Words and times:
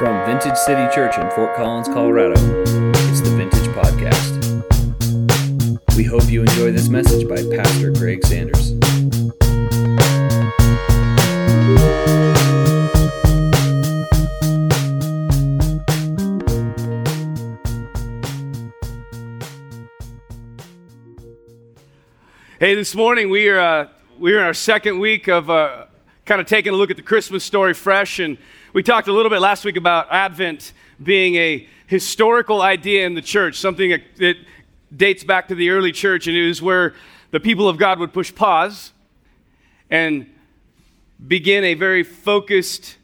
From 0.00 0.24
Vintage 0.24 0.56
City 0.56 0.88
Church 0.94 1.18
in 1.18 1.30
Fort 1.32 1.54
Collins, 1.56 1.86
Colorado, 1.86 2.32
it's 3.10 3.20
the 3.20 3.28
Vintage 3.36 3.68
Podcast. 3.74 4.40
We 5.94 6.04
hope 6.04 6.24
you 6.30 6.40
enjoy 6.40 6.72
this 6.72 6.88
message 6.88 7.28
by 7.28 7.36
Pastor 7.54 7.90
Greg 7.90 8.24
Sanders. 8.24 8.70
Hey, 22.58 22.74
this 22.74 22.94
morning 22.94 23.28
we 23.28 23.50
are 23.50 23.60
uh, 23.60 23.88
we 24.18 24.32
are 24.32 24.38
in 24.38 24.44
our 24.44 24.54
second 24.54 24.98
week 24.98 25.28
of 25.28 25.50
uh, 25.50 25.84
kind 26.24 26.40
of 26.40 26.46
taking 26.46 26.72
a 26.72 26.76
look 26.76 26.90
at 26.90 26.96
the 26.96 27.02
Christmas 27.02 27.44
story 27.44 27.74
fresh, 27.74 28.18
and 28.18 28.38
we 28.72 28.82
talked 28.82 29.08
a 29.08 29.12
little 29.12 29.30
bit 29.30 29.40
last 29.40 29.64
week 29.64 29.76
about 29.76 30.06
Advent 30.10 30.72
being 31.02 31.34
a 31.36 31.66
historical 31.86 32.62
idea 32.62 33.06
in 33.06 33.14
the 33.14 33.22
church, 33.22 33.58
something 33.58 33.98
that, 34.18 34.36
dates 34.96 35.22
back 35.22 35.46
to 35.48 35.54
the 35.54 35.70
early 35.70 35.92
church, 35.92 36.26
and 36.26 36.36
it 36.36 36.48
was 36.48 36.60
where 36.60 36.94
the 37.30 37.38
people 37.38 37.68
of 37.68 37.78
God 37.78 38.00
would 38.00 38.12
push 38.12 38.34
pause 38.34 38.92
and 39.88 40.28
begin 41.26 41.62
a 41.62 41.74
very 41.74 42.02
focused 42.02 42.96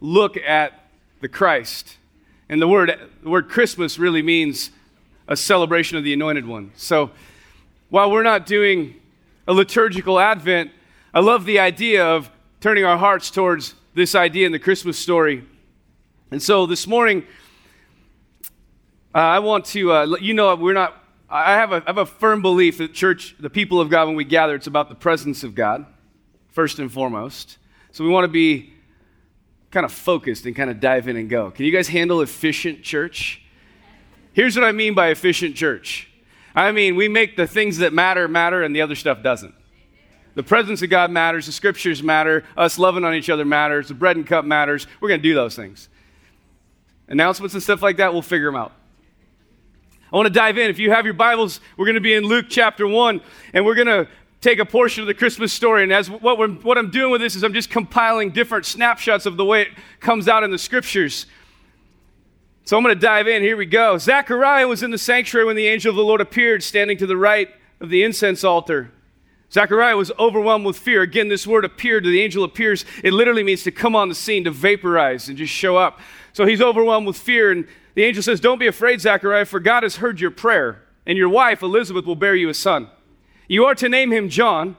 look 0.00 0.36
at 0.36 0.88
the 1.20 1.28
Christ. 1.28 1.96
And 2.48 2.60
the 2.60 2.68
word 2.68 2.98
the 3.22 3.30
word 3.30 3.48
Christmas 3.48 3.98
really 3.98 4.20
means 4.20 4.70
a 5.26 5.36
celebration 5.36 5.96
of 5.96 6.04
the 6.04 6.12
Anointed 6.12 6.46
One. 6.46 6.72
So 6.74 7.12
while 7.88 8.10
we're 8.10 8.22
not 8.22 8.44
doing 8.44 8.96
a 9.46 9.52
liturgical 9.52 10.18
Advent, 10.18 10.70
I 11.14 11.20
love 11.20 11.44
the 11.44 11.58
idea 11.58 12.04
of 12.04 12.30
turning 12.62 12.84
our 12.84 12.96
hearts 12.96 13.28
towards 13.28 13.74
this 13.92 14.14
idea 14.14 14.46
in 14.46 14.52
the 14.52 14.58
Christmas 14.58 14.96
story. 14.96 15.44
And 16.30 16.40
so 16.40 16.64
this 16.64 16.86
morning, 16.86 17.26
uh, 19.12 19.18
I 19.18 19.40
want 19.40 19.64
to 19.66 19.92
uh, 19.92 20.06
let 20.06 20.22
you 20.22 20.32
know 20.32 20.54
we're 20.54 20.72
not, 20.72 20.96
I 21.28 21.54
have, 21.54 21.72
a, 21.72 21.78
I 21.78 21.82
have 21.86 21.98
a 21.98 22.06
firm 22.06 22.40
belief 22.40 22.78
that 22.78 22.94
church, 22.94 23.34
the 23.40 23.50
people 23.50 23.80
of 23.80 23.90
God, 23.90 24.06
when 24.06 24.14
we 24.14 24.22
gather, 24.22 24.54
it's 24.54 24.68
about 24.68 24.88
the 24.88 24.94
presence 24.94 25.42
of 25.42 25.56
God, 25.56 25.86
first 26.50 26.78
and 26.78 26.90
foremost. 26.90 27.58
So 27.90 28.04
we 28.04 28.10
want 28.10 28.26
to 28.26 28.32
be 28.32 28.72
kind 29.72 29.84
of 29.84 29.90
focused 29.90 30.46
and 30.46 30.54
kind 30.54 30.70
of 30.70 30.78
dive 30.78 31.08
in 31.08 31.16
and 31.16 31.28
go. 31.28 31.50
Can 31.50 31.64
you 31.64 31.72
guys 31.72 31.88
handle 31.88 32.20
efficient 32.20 32.84
church? 32.84 33.42
Here's 34.34 34.54
what 34.54 34.64
I 34.64 34.70
mean 34.70 34.94
by 34.94 35.08
efficient 35.08 35.56
church 35.56 36.08
I 36.54 36.70
mean, 36.70 36.94
we 36.94 37.08
make 37.08 37.36
the 37.36 37.48
things 37.48 37.78
that 37.78 37.92
matter 37.92 38.28
matter 38.28 38.62
and 38.62 38.76
the 38.76 38.82
other 38.82 38.94
stuff 38.94 39.20
doesn't. 39.20 39.54
The 40.34 40.42
presence 40.42 40.82
of 40.82 40.90
God 40.90 41.10
matters, 41.10 41.46
the 41.46 41.52
scriptures 41.52 42.02
matter, 42.02 42.44
us 42.56 42.78
loving 42.78 43.04
on 43.04 43.14
each 43.14 43.28
other 43.28 43.44
matters, 43.44 43.88
the 43.88 43.94
bread 43.94 44.16
and 44.16 44.26
cup 44.26 44.44
matters. 44.44 44.86
We're 45.00 45.08
going 45.08 45.20
to 45.20 45.28
do 45.28 45.34
those 45.34 45.54
things. 45.54 45.88
Announcements 47.08 47.54
and 47.54 47.62
stuff 47.62 47.82
like 47.82 47.98
that, 47.98 48.12
we'll 48.12 48.22
figure 48.22 48.46
them 48.46 48.56
out. 48.56 48.72
I 50.12 50.16
want 50.16 50.26
to 50.26 50.32
dive 50.32 50.58
in. 50.58 50.70
If 50.70 50.78
you 50.78 50.90
have 50.90 51.04
your 51.04 51.14
Bibles, 51.14 51.60
we're 51.76 51.86
going 51.86 51.96
to 51.96 52.00
be 52.00 52.14
in 52.14 52.24
Luke 52.24 52.46
chapter 52.48 52.86
1, 52.86 53.20
and 53.52 53.64
we're 53.64 53.74
going 53.74 53.86
to 53.88 54.08
take 54.40 54.58
a 54.58 54.64
portion 54.64 55.02
of 55.02 55.06
the 55.06 55.14
Christmas 55.14 55.52
story. 55.52 55.82
And 55.82 55.92
as 55.92 56.10
what, 56.10 56.64
what 56.64 56.78
I'm 56.78 56.90
doing 56.90 57.10
with 57.10 57.20
this 57.20 57.36
is 57.36 57.42
I'm 57.42 57.54
just 57.54 57.70
compiling 57.70 58.30
different 58.30 58.66
snapshots 58.66 59.26
of 59.26 59.36
the 59.36 59.44
way 59.44 59.62
it 59.62 59.68
comes 60.00 60.28
out 60.28 60.42
in 60.42 60.50
the 60.50 60.58
scriptures. 60.58 61.26
So 62.64 62.76
I'm 62.76 62.82
going 62.82 62.94
to 62.94 63.00
dive 63.00 63.26
in. 63.26 63.42
Here 63.42 63.56
we 63.56 63.66
go. 63.66 63.98
Zechariah 63.98 64.66
was 64.68 64.82
in 64.82 64.90
the 64.90 64.98
sanctuary 64.98 65.46
when 65.46 65.56
the 65.56 65.66
angel 65.66 65.90
of 65.90 65.96
the 65.96 66.04
Lord 66.04 66.20
appeared, 66.20 66.62
standing 66.62 66.96
to 66.98 67.06
the 67.06 67.16
right 67.16 67.48
of 67.80 67.88
the 67.88 68.02
incense 68.02 68.44
altar. 68.44 68.90
Zechariah 69.52 69.96
was 69.96 70.10
overwhelmed 70.18 70.64
with 70.64 70.78
fear. 70.78 71.02
Again, 71.02 71.28
this 71.28 71.46
word 71.46 71.64
appeared, 71.64 72.04
the 72.04 72.22
angel 72.22 72.42
appears. 72.42 72.86
It 73.04 73.12
literally 73.12 73.42
means 73.42 73.62
to 73.64 73.70
come 73.70 73.94
on 73.94 74.08
the 74.08 74.14
scene, 74.14 74.44
to 74.44 74.50
vaporize 74.50 75.28
and 75.28 75.36
just 75.36 75.52
show 75.52 75.76
up. 75.76 76.00
So 76.32 76.46
he's 76.46 76.62
overwhelmed 76.62 77.06
with 77.06 77.18
fear. 77.18 77.52
And 77.52 77.68
the 77.94 78.04
angel 78.04 78.22
says, 78.22 78.40
Don't 78.40 78.58
be 78.58 78.66
afraid, 78.66 79.02
Zechariah, 79.02 79.44
for 79.44 79.60
God 79.60 79.82
has 79.82 79.96
heard 79.96 80.20
your 80.20 80.30
prayer, 80.30 80.82
and 81.04 81.18
your 81.18 81.28
wife, 81.28 81.62
Elizabeth, 81.62 82.06
will 82.06 82.16
bear 82.16 82.34
you 82.34 82.48
a 82.48 82.54
son. 82.54 82.88
You 83.46 83.66
are 83.66 83.74
to 83.74 83.90
name 83.90 84.10
him 84.10 84.30
John. 84.30 84.78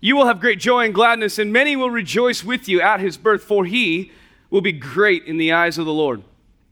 You 0.00 0.14
will 0.16 0.26
have 0.26 0.40
great 0.40 0.60
joy 0.60 0.84
and 0.84 0.94
gladness, 0.94 1.38
and 1.38 1.50
many 1.50 1.74
will 1.74 1.90
rejoice 1.90 2.44
with 2.44 2.68
you 2.68 2.82
at 2.82 3.00
his 3.00 3.16
birth, 3.16 3.42
for 3.42 3.64
he 3.64 4.12
will 4.50 4.60
be 4.60 4.72
great 4.72 5.24
in 5.24 5.38
the 5.38 5.52
eyes 5.52 5.78
of 5.78 5.86
the 5.86 5.92
Lord. 5.92 6.22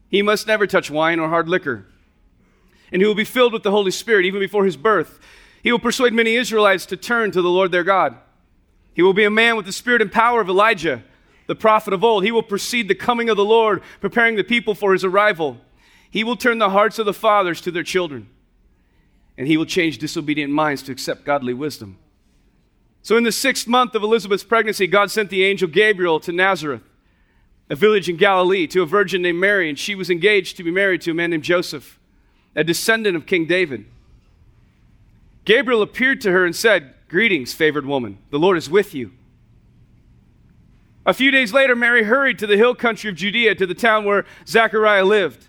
He 0.09 0.21
must 0.21 0.45
never 0.45 0.67
touch 0.67 0.91
wine 0.91 1.19
or 1.19 1.29
hard 1.29 1.49
liquor. 1.49 1.85
And 2.91 3.01
he 3.01 3.07
will 3.07 3.15
be 3.15 3.23
filled 3.23 3.53
with 3.53 3.63
the 3.63 3.71
Holy 3.71 3.91
Spirit 3.91 4.25
even 4.25 4.39
before 4.39 4.65
his 4.65 4.77
birth. 4.77 5.19
He 5.63 5.71
will 5.71 5.79
persuade 5.79 6.13
many 6.13 6.35
Israelites 6.35 6.85
to 6.87 6.97
turn 6.97 7.31
to 7.31 7.41
the 7.41 7.49
Lord 7.49 7.71
their 7.71 7.83
God. 7.83 8.17
He 8.93 9.01
will 9.01 9.13
be 9.13 9.23
a 9.23 9.29
man 9.29 9.55
with 9.55 9.65
the 9.65 9.71
spirit 9.71 10.01
and 10.01 10.11
power 10.11 10.41
of 10.41 10.49
Elijah, 10.49 11.03
the 11.47 11.55
prophet 11.55 11.93
of 11.93 12.03
old. 12.03 12.23
He 12.23 12.31
will 12.31 12.43
precede 12.43 12.87
the 12.87 12.95
coming 12.95 13.29
of 13.29 13.37
the 13.37 13.45
Lord, 13.45 13.81
preparing 14.01 14.35
the 14.35 14.43
people 14.43 14.75
for 14.75 14.93
his 14.93 15.03
arrival. 15.03 15.57
He 16.09 16.23
will 16.23 16.35
turn 16.35 16.57
the 16.57 16.69
hearts 16.69 16.99
of 16.99 17.05
the 17.05 17.13
fathers 17.13 17.61
to 17.61 17.71
their 17.71 17.83
children, 17.83 18.29
and 19.37 19.47
he 19.47 19.57
will 19.57 19.65
change 19.65 19.97
disobedient 19.97 20.51
minds 20.51 20.81
to 20.83 20.91
accept 20.91 21.25
godly 21.25 21.53
wisdom. 21.53 21.97
So, 23.01 23.15
in 23.15 23.23
the 23.23 23.31
sixth 23.31 23.67
month 23.67 23.95
of 23.95 24.03
Elizabeth's 24.03 24.43
pregnancy, 24.43 24.87
God 24.87 25.11
sent 25.11 25.29
the 25.29 25.43
angel 25.43 25.67
Gabriel 25.67 26.19
to 26.21 26.31
Nazareth 26.31 26.83
a 27.69 27.75
village 27.75 28.09
in 28.09 28.17
Galilee, 28.17 28.65
to 28.67 28.81
a 28.81 28.85
virgin 28.85 29.21
named 29.21 29.39
Mary, 29.39 29.69
and 29.69 29.77
she 29.77 29.93
was 29.93 30.09
engaged 30.09 30.57
to 30.57 30.63
be 30.63 30.71
married 30.71 31.01
to 31.01 31.11
a 31.11 31.13
man 31.13 31.29
named 31.29 31.43
Joseph, 31.43 31.99
a 32.55 32.63
descendant 32.63 33.15
of 33.15 33.27
King 33.27 33.45
David. 33.45 33.85
Gabriel 35.49 35.81
appeared 35.81 36.21
to 36.21 36.31
her 36.31 36.45
and 36.45 36.55
said, 36.55 36.93
Greetings, 37.07 37.53
favored 37.53 37.83
woman, 37.83 38.19
the 38.29 38.37
Lord 38.37 38.55
is 38.55 38.69
with 38.69 38.93
you. 38.93 39.13
A 41.07 41.11
few 41.11 41.31
days 41.31 41.51
later, 41.51 41.75
Mary 41.75 42.03
hurried 42.03 42.37
to 42.37 42.45
the 42.45 42.55
hill 42.55 42.75
country 42.75 43.09
of 43.09 43.15
Judea 43.15 43.55
to 43.55 43.65
the 43.65 43.73
town 43.73 44.05
where 44.05 44.27
Zechariah 44.45 45.05
lived. 45.05 45.47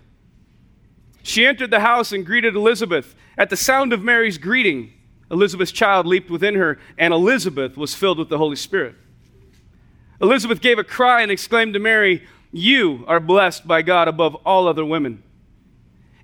She 1.22 1.44
entered 1.44 1.70
the 1.70 1.80
house 1.80 2.12
and 2.12 2.24
greeted 2.24 2.56
Elizabeth. 2.56 3.14
At 3.36 3.50
the 3.50 3.58
sound 3.58 3.92
of 3.92 4.02
Mary's 4.02 4.38
greeting, 4.38 4.94
Elizabeth's 5.30 5.70
child 5.70 6.06
leaped 6.06 6.30
within 6.30 6.54
her, 6.54 6.78
and 6.96 7.12
Elizabeth 7.12 7.76
was 7.76 7.94
filled 7.94 8.18
with 8.18 8.30
the 8.30 8.38
Holy 8.38 8.56
Spirit. 8.56 8.94
Elizabeth 10.22 10.62
gave 10.62 10.78
a 10.78 10.82
cry 10.82 11.20
and 11.20 11.30
exclaimed 11.30 11.74
to 11.74 11.78
Mary, 11.78 12.26
You 12.52 13.04
are 13.06 13.20
blessed 13.20 13.68
by 13.68 13.82
God 13.82 14.08
above 14.08 14.34
all 14.46 14.66
other 14.66 14.86
women, 14.86 15.22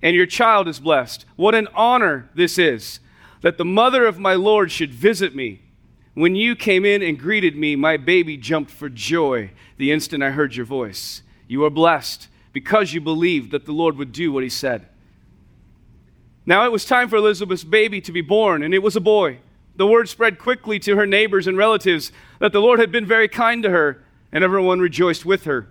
and 0.01 0.15
your 0.15 0.25
child 0.25 0.67
is 0.67 0.79
blessed. 0.79 1.25
What 1.35 1.53
an 1.53 1.67
honor 1.75 2.31
this 2.33 2.57
is 2.57 3.01
that 3.41 3.57
the 3.57 3.65
mother 3.65 4.05
of 4.05 4.19
my 4.19 4.33
Lord 4.33 4.71
should 4.71 4.93
visit 4.93 5.35
me. 5.35 5.61
When 6.13 6.35
you 6.35 6.55
came 6.55 6.83
in 6.83 7.01
and 7.03 7.19
greeted 7.19 7.55
me, 7.55 7.75
my 7.75 7.97
baby 7.97 8.37
jumped 8.37 8.71
for 8.71 8.89
joy 8.89 9.51
the 9.77 9.91
instant 9.91 10.23
I 10.23 10.31
heard 10.31 10.55
your 10.55 10.65
voice. 10.65 11.21
You 11.47 11.63
are 11.63 11.69
blessed 11.69 12.27
because 12.51 12.93
you 12.93 13.01
believed 13.01 13.51
that 13.51 13.65
the 13.65 13.71
Lord 13.71 13.97
would 13.97 14.11
do 14.11 14.31
what 14.31 14.43
he 14.43 14.49
said. 14.49 14.87
Now 16.45 16.65
it 16.65 16.71
was 16.71 16.85
time 16.85 17.09
for 17.09 17.17
Elizabeth's 17.17 17.63
baby 17.63 18.01
to 18.01 18.11
be 18.11 18.21
born, 18.21 18.63
and 18.63 18.73
it 18.73 18.81
was 18.81 18.95
a 18.95 19.01
boy. 19.01 19.39
The 19.75 19.85
word 19.85 20.09
spread 20.09 20.39
quickly 20.39 20.79
to 20.79 20.95
her 20.95 21.05
neighbors 21.05 21.45
and 21.45 21.57
relatives 21.57 22.11
that 22.39 22.51
the 22.51 22.61
Lord 22.61 22.79
had 22.79 22.91
been 22.91 23.05
very 23.05 23.27
kind 23.27 23.61
to 23.63 23.69
her, 23.69 24.03
and 24.31 24.43
everyone 24.43 24.79
rejoiced 24.79 25.25
with 25.25 25.43
her. 25.43 25.67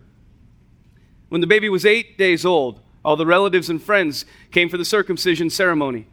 When 1.28 1.40
the 1.40 1.46
baby 1.46 1.68
was 1.68 1.84
eight 1.84 2.16
days 2.16 2.44
old, 2.44 2.80
all 3.04 3.16
the 3.16 3.26
relatives 3.26 3.68
and 3.68 3.82
friends 3.82 4.24
came 4.52 4.68
for 4.68 4.76
the 4.76 4.84
circumcision 4.84 5.50
ceremony. 5.50 6.06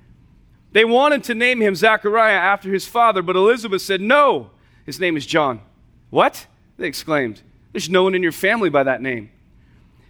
They 0.74 0.84
wanted 0.84 1.24
to 1.26 1.36
name 1.36 1.62
him 1.62 1.76
Zachariah 1.76 2.34
after 2.34 2.74
his 2.74 2.88
father, 2.88 3.22
but 3.22 3.36
Elizabeth 3.36 3.82
said, 3.82 4.02
No, 4.02 4.50
his 4.86 5.00
name 5.00 5.16
is 5.16 5.26
John. 5.26 5.62
What? 6.10 6.48
They 6.78 6.88
exclaimed. 6.88 7.42
There's 7.72 7.90
no 7.90 8.04
one 8.04 8.16
in 8.16 8.24
your 8.24 8.32
family 8.32 8.70
by 8.70 8.84
that 8.84 9.02
name. 9.02 9.30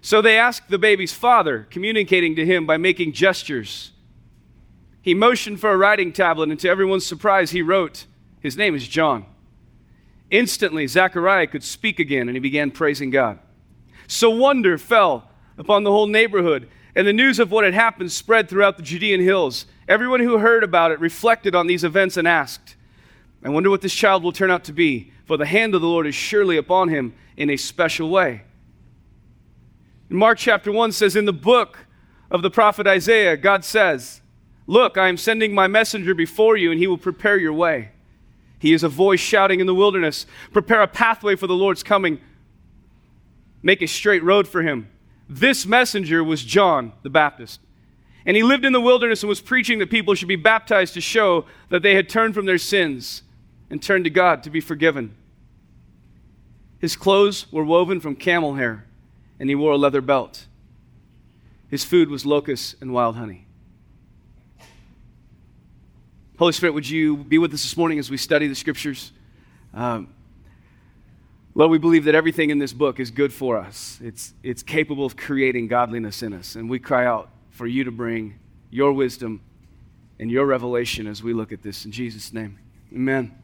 So 0.01 0.21
they 0.21 0.37
asked 0.37 0.69
the 0.69 0.77
baby's 0.77 1.13
father, 1.13 1.67
communicating 1.69 2.35
to 2.37 2.45
him 2.45 2.65
by 2.65 2.77
making 2.77 3.13
gestures. 3.13 3.91
He 5.01 5.13
motioned 5.13 5.59
for 5.59 5.71
a 5.71 5.77
writing 5.77 6.13
tablet, 6.13 6.49
and 6.49 6.59
to 6.61 6.69
everyone's 6.69 7.05
surprise, 7.05 7.51
he 7.51 7.61
wrote, 7.61 8.05
His 8.39 8.57
name 8.57 8.73
is 8.73 8.87
John. 8.87 9.25
Instantly, 10.31 10.87
Zechariah 10.87 11.47
could 11.47 11.63
speak 11.63 11.99
again, 11.99 12.29
and 12.29 12.35
he 12.35 12.39
began 12.39 12.71
praising 12.71 13.09
God. 13.09 13.39
So 14.07 14.29
wonder 14.29 14.77
fell 14.77 15.29
upon 15.57 15.83
the 15.83 15.91
whole 15.91 16.07
neighborhood, 16.07 16.69
and 16.95 17.07
the 17.07 17.13
news 17.13 17.39
of 17.39 17.51
what 17.51 17.63
had 17.63 17.73
happened 17.73 18.11
spread 18.11 18.49
throughout 18.49 18.77
the 18.77 18.83
Judean 18.83 19.21
hills. 19.21 19.65
Everyone 19.87 20.19
who 20.19 20.37
heard 20.37 20.63
about 20.63 20.91
it 20.91 20.99
reflected 20.99 21.55
on 21.55 21.67
these 21.67 21.83
events 21.83 22.17
and 22.17 22.27
asked, 22.27 22.75
I 23.43 23.49
wonder 23.49 23.69
what 23.69 23.81
this 23.81 23.93
child 23.93 24.23
will 24.23 24.31
turn 24.31 24.51
out 24.51 24.63
to 24.65 24.73
be, 24.73 25.11
for 25.25 25.37
the 25.37 25.45
hand 25.45 25.75
of 25.75 25.81
the 25.81 25.87
Lord 25.87 26.07
is 26.07 26.15
surely 26.15 26.57
upon 26.57 26.89
him 26.89 27.13
in 27.35 27.49
a 27.49 27.57
special 27.57 28.09
way. 28.09 28.43
Mark 30.09 30.37
chapter 30.37 30.71
1 30.71 30.91
says, 30.91 31.15
In 31.15 31.25
the 31.25 31.33
book 31.33 31.79
of 32.29 32.43
the 32.43 32.51
prophet 32.51 32.85
Isaiah, 32.85 33.35
God 33.35 33.65
says, 33.65 34.21
Look, 34.67 34.97
I 34.97 35.09
am 35.09 35.17
sending 35.17 35.55
my 35.55 35.67
messenger 35.67 36.13
before 36.13 36.55
you, 36.55 36.71
and 36.71 36.79
he 36.79 36.87
will 36.87 36.99
prepare 36.99 37.37
your 37.37 37.53
way. 37.53 37.89
He 38.59 38.73
is 38.73 38.83
a 38.83 38.89
voice 38.89 39.19
shouting 39.19 39.59
in 39.59 39.67
the 39.67 39.75
wilderness 39.75 40.25
Prepare 40.53 40.83
a 40.83 40.87
pathway 40.87 41.35
for 41.35 41.47
the 41.47 41.55
Lord's 41.55 41.83
coming, 41.83 42.21
make 43.61 43.81
a 43.81 43.87
straight 43.87 44.23
road 44.23 44.47
for 44.47 44.61
him. 44.61 44.89
This 45.29 45.65
messenger 45.65 46.23
was 46.23 46.43
John 46.43 46.93
the 47.01 47.09
Baptist. 47.09 47.59
And 48.25 48.37
he 48.37 48.43
lived 48.43 48.63
in 48.63 48.73
the 48.73 48.81
wilderness 48.81 49.21
and 49.21 49.29
was 49.29 49.41
preaching 49.41 49.79
that 49.79 49.89
people 49.89 50.15
should 50.15 50.27
be 50.27 50.35
baptized 50.35 50.93
to 50.93 51.01
show 51.01 51.45
that 51.69 51.81
they 51.81 51.95
had 51.95 52.07
turned 52.07 52.33
from 52.33 52.45
their 52.45 52.57
sins 52.57 53.23
and 53.69 53.81
turned 53.81 54.05
to 54.05 54.09
God 54.09 54.43
to 54.43 54.49
be 54.49 54.61
forgiven. 54.61 55.15
His 56.79 56.95
clothes 56.95 57.51
were 57.51 57.63
woven 57.63 57.99
from 57.99 58.15
camel 58.15 58.55
hair, 58.55 58.85
and 59.39 59.49
he 59.49 59.55
wore 59.55 59.73
a 59.73 59.77
leather 59.77 60.01
belt. 60.01 60.47
His 61.69 61.83
food 61.83 62.09
was 62.09 62.25
locusts 62.25 62.75
and 62.79 62.93
wild 62.93 63.15
honey. 63.15 63.47
Holy 66.37 66.51
Spirit, 66.51 66.73
would 66.73 66.89
you 66.89 67.17
be 67.17 67.37
with 67.37 67.53
us 67.53 67.63
this 67.63 67.77
morning 67.77 67.99
as 67.99 68.09
we 68.09 68.17
study 68.17 68.47
the 68.47 68.55
scriptures? 68.55 69.11
Um, 69.73 70.13
Lord, 71.55 71.69
we 71.69 71.77
believe 71.77 72.05
that 72.05 72.15
everything 72.15 72.49
in 72.49 72.57
this 72.57 72.73
book 72.73 72.99
is 72.99 73.11
good 73.11 73.31
for 73.31 73.57
us. 73.57 73.99
It's, 74.03 74.33
it's 74.41 74.63
capable 74.63 75.05
of 75.05 75.15
creating 75.15 75.67
godliness 75.67 76.23
in 76.23 76.33
us. 76.33 76.55
And 76.55 76.69
we 76.69 76.79
cry 76.79 77.05
out 77.05 77.29
for 77.51 77.67
you 77.67 77.83
to 77.83 77.91
bring 77.91 78.39
your 78.71 78.91
wisdom 78.91 79.41
and 80.19 80.31
your 80.31 80.45
revelation 80.45 81.05
as 81.05 81.21
we 81.21 81.33
look 81.33 81.51
at 81.51 81.61
this. 81.61 81.85
In 81.85 81.91
Jesus' 81.91 82.33
name, 82.33 82.57
amen. 82.91 83.35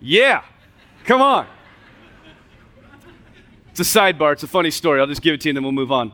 Yeah, 0.00 0.42
come 1.04 1.22
on. 1.22 1.46
It's 3.70 3.80
a 3.80 3.98
sidebar, 3.98 4.34
it's 4.34 4.42
a 4.42 4.48
funny 4.48 4.70
story. 4.70 5.00
I'll 5.00 5.06
just 5.06 5.22
give 5.22 5.34
it 5.34 5.40
to 5.42 5.48
you 5.48 5.50
and 5.50 5.56
then 5.56 5.62
we'll 5.62 5.72
move 5.72 5.92
on. 5.92 6.12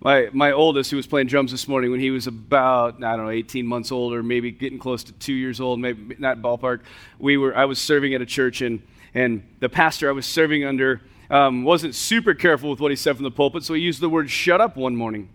My, 0.00 0.28
my 0.32 0.52
oldest, 0.52 0.90
who 0.90 0.96
was 0.96 1.06
playing 1.06 1.26
drums 1.26 1.50
this 1.50 1.66
morning, 1.66 1.90
when 1.90 2.00
he 2.00 2.10
was 2.10 2.26
about, 2.26 3.02
I 3.02 3.16
don't 3.16 3.24
know, 3.26 3.30
18 3.30 3.66
months 3.66 3.90
old 3.90 4.12
or 4.12 4.22
maybe 4.22 4.50
getting 4.50 4.78
close 4.78 5.02
to 5.04 5.12
two 5.12 5.32
years 5.32 5.60
old, 5.60 5.80
maybe 5.80 6.16
not 6.18 6.38
ballpark, 6.38 6.80
we 7.18 7.36
were, 7.36 7.56
I 7.56 7.64
was 7.64 7.78
serving 7.78 8.14
at 8.14 8.20
a 8.20 8.26
church 8.26 8.60
and, 8.60 8.82
and 9.14 9.42
the 9.60 9.68
pastor 9.68 10.08
I 10.08 10.12
was 10.12 10.26
serving 10.26 10.64
under 10.64 11.00
um, 11.30 11.64
wasn't 11.64 11.94
super 11.94 12.34
careful 12.34 12.70
with 12.70 12.78
what 12.78 12.90
he 12.90 12.96
said 12.96 13.16
from 13.16 13.24
the 13.24 13.30
pulpit, 13.30 13.64
so 13.64 13.74
he 13.74 13.80
used 13.80 14.00
the 14.00 14.08
word 14.08 14.30
shut 14.30 14.60
up 14.60 14.76
one 14.76 14.94
morning. 14.94 15.28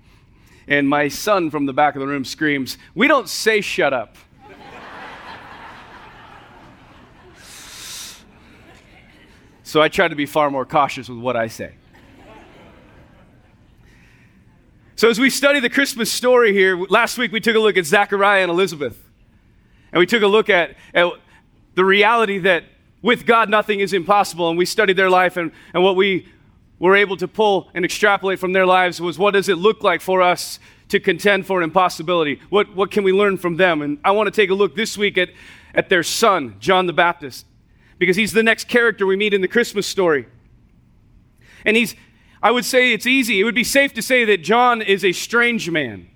And 0.67 0.87
my 0.87 1.07
son 1.07 1.49
from 1.49 1.65
the 1.65 1.73
back 1.73 1.95
of 1.95 1.99
the 1.99 2.07
room 2.07 2.23
screams, 2.23 2.77
We 2.93 3.07
don't 3.07 3.27
say 3.27 3.61
shut 3.61 3.93
up. 3.93 4.15
so 9.63 9.81
I 9.81 9.89
try 9.89 10.07
to 10.07 10.15
be 10.15 10.25
far 10.25 10.51
more 10.51 10.65
cautious 10.65 11.09
with 11.09 11.17
what 11.17 11.35
I 11.35 11.47
say. 11.47 11.73
So, 15.01 15.09
as 15.09 15.19
we 15.19 15.31
study 15.31 15.59
the 15.59 15.67
Christmas 15.67 16.11
story 16.11 16.53
here, 16.53 16.77
last 16.77 17.17
week 17.17 17.31
we 17.31 17.39
took 17.39 17.55
a 17.55 17.59
look 17.59 17.75
at 17.75 17.87
Zachariah 17.87 18.43
and 18.43 18.51
Elizabeth. 18.51 19.03
And 19.91 19.99
we 19.99 20.05
took 20.05 20.21
a 20.21 20.27
look 20.27 20.47
at, 20.47 20.75
at 20.93 21.11
the 21.73 21.83
reality 21.83 22.37
that 22.37 22.65
with 23.01 23.25
God 23.25 23.49
nothing 23.49 23.79
is 23.79 23.93
impossible. 23.93 24.49
And 24.49 24.59
we 24.59 24.65
studied 24.67 24.97
their 24.97 25.09
life, 25.09 25.37
and, 25.37 25.53
and 25.73 25.81
what 25.81 25.95
we 25.95 26.27
were 26.77 26.95
able 26.95 27.17
to 27.17 27.27
pull 27.27 27.71
and 27.73 27.83
extrapolate 27.83 28.37
from 28.37 28.53
their 28.53 28.67
lives 28.67 29.01
was 29.01 29.17
what 29.17 29.31
does 29.31 29.49
it 29.49 29.55
look 29.55 29.81
like 29.81 30.01
for 30.01 30.21
us 30.21 30.59
to 30.89 30.99
contend 30.99 31.47
for 31.47 31.57
an 31.57 31.63
impossibility? 31.63 32.39
What, 32.51 32.75
what 32.75 32.91
can 32.91 33.03
we 33.03 33.11
learn 33.11 33.37
from 33.37 33.57
them? 33.57 33.81
And 33.81 33.97
I 34.05 34.11
want 34.11 34.27
to 34.27 34.31
take 34.31 34.51
a 34.51 34.53
look 34.53 34.75
this 34.75 34.99
week 34.99 35.17
at, 35.17 35.29
at 35.73 35.89
their 35.89 36.03
son, 36.03 36.57
John 36.59 36.85
the 36.85 36.93
Baptist, 36.93 37.47
because 37.97 38.17
he's 38.17 38.33
the 38.33 38.43
next 38.43 38.67
character 38.67 39.07
we 39.07 39.15
meet 39.15 39.33
in 39.33 39.41
the 39.41 39.47
Christmas 39.47 39.87
story. 39.87 40.27
And 41.65 41.75
he's, 41.75 41.95
I 42.43 42.51
would 42.51 42.65
say 42.65 42.93
it's 42.93 43.05
easy. 43.05 43.39
It 43.39 43.43
would 43.43 43.55
be 43.55 43.63
safe 43.63 43.93
to 43.93 44.01
say 44.01 44.25
that 44.25 44.37
John 44.37 44.81
is 44.81 45.05
a 45.05 45.11
strange 45.11 45.69
man. 45.69 46.09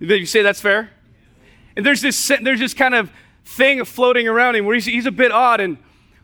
You 0.00 0.26
say 0.26 0.42
that's 0.42 0.60
fair? 0.60 0.90
And 1.76 1.86
there's 1.86 2.00
this, 2.00 2.28
there's 2.42 2.58
this 2.58 2.74
kind 2.74 2.94
of 2.94 3.12
thing 3.44 3.84
floating 3.84 4.26
around 4.26 4.56
him 4.56 4.64
where 4.64 4.74
he's, 4.74 4.86
he's 4.86 5.06
a 5.06 5.12
bit 5.12 5.30
odd. 5.30 5.60
And 5.60 5.78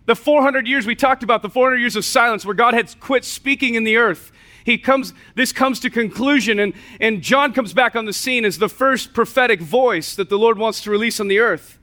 the 0.07 0.17
400 0.17 0.67
years 0.67 0.87
we 0.87 0.97
talked 0.97 1.23
about, 1.23 1.43
the 1.43 1.49
400 1.49 1.77
years 1.77 1.95
of 1.95 2.05
silence 2.05 2.45
where 2.45 2.55
God 2.55 2.75
had 2.75 2.99
quit 3.01 3.25
speaking 3.25 3.77
in 3.77 3.85
the 3.85 3.97
earth, 3.97 4.33
he 4.65 4.77
comes, 4.77 5.15
this 5.35 5.53
comes 5.53 5.79
to 5.81 5.91
conclusion. 5.91 6.59
And, 6.59 6.75
and 7.01 7.23
John 7.23 7.53
comes 7.53 7.73
back 7.73 7.95
on 7.95 8.05
the 8.05 8.13
scene 8.13 8.45
as 8.45 8.59
the 8.59 8.69
first 8.69 9.15
prophetic 9.15 9.61
voice 9.61 10.17
that 10.17 10.29
the 10.29 10.39
Lord 10.39 10.59
wants 10.59 10.81
to 10.83 10.91
release 10.91 11.21
on 11.21 11.29
the 11.29 11.39
earth. 11.39 11.79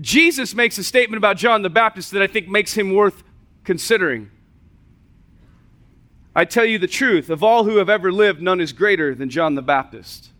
Jesus 0.00 0.54
makes 0.54 0.78
a 0.78 0.84
statement 0.84 1.18
about 1.18 1.36
John 1.36 1.62
the 1.62 1.70
Baptist 1.70 2.10
that 2.12 2.22
I 2.22 2.26
think 2.26 2.48
makes 2.48 2.74
him 2.74 2.94
worth 2.94 3.22
considering. 3.64 4.30
I 6.34 6.44
tell 6.44 6.64
you 6.64 6.78
the 6.78 6.86
truth, 6.86 7.28
of 7.28 7.42
all 7.42 7.64
who 7.64 7.78
have 7.78 7.88
ever 7.88 8.12
lived, 8.12 8.40
none 8.40 8.60
is 8.60 8.72
greater 8.72 9.14
than 9.14 9.30
John 9.30 9.56
the 9.56 9.62
Baptist. 9.62 10.30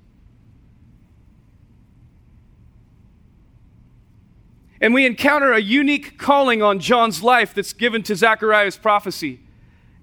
And 4.81 4.94
we 4.94 5.04
encounter 5.04 5.52
a 5.52 5.60
unique 5.60 6.16
calling 6.16 6.62
on 6.62 6.78
John's 6.78 7.22
life 7.22 7.52
that's 7.52 7.72
given 7.72 8.02
to 8.04 8.16
Zechariah's 8.16 8.78
prophecy. 8.78 9.40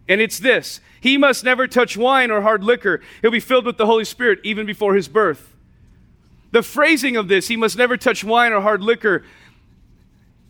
And 0.08 0.22
it's 0.22 0.40
this 0.40 0.82
He 1.02 1.18
must 1.18 1.44
never 1.44 1.68
touch 1.68 1.98
wine 1.98 2.32
or 2.32 2.42
hard 2.42 2.64
liquor. 2.64 3.02
He'll 3.22 3.32
be 3.32 3.40
filled 3.40 3.66
with 3.66 3.78
the 3.78 3.86
Holy 3.86 4.06
Spirit 4.06 4.40
even 4.44 4.66
before 4.66 4.94
his 4.94 5.08
birth. 5.08 5.56
The 6.52 6.64
phrasing 6.64 7.18
of 7.18 7.28
this, 7.28 7.48
he 7.48 7.58
must 7.58 7.78
never 7.78 7.98
touch 7.98 8.24
wine 8.24 8.54
or 8.54 8.62
hard 8.62 8.82
liquor, 8.82 9.24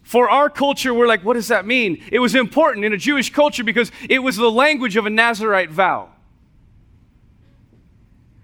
for 0.08 0.30
our 0.30 0.50
culture, 0.50 0.94
we're 0.94 1.06
like, 1.06 1.26
what 1.26 1.34
does 1.34 1.50
that 1.50 1.66
mean? 1.66 2.02
It 2.10 2.20
was 2.20 2.34
important 2.34 2.86
in 2.86 2.94
a 2.94 2.98
Jewish 2.98 3.30
culture 3.30 3.62
because 3.62 3.92
it 4.10 4.20
was 4.20 4.38
the 4.38 4.50
language 4.50 4.96
of 4.96 5.06
a 5.06 5.10
Nazarite 5.10 5.70
vow. 5.70 6.12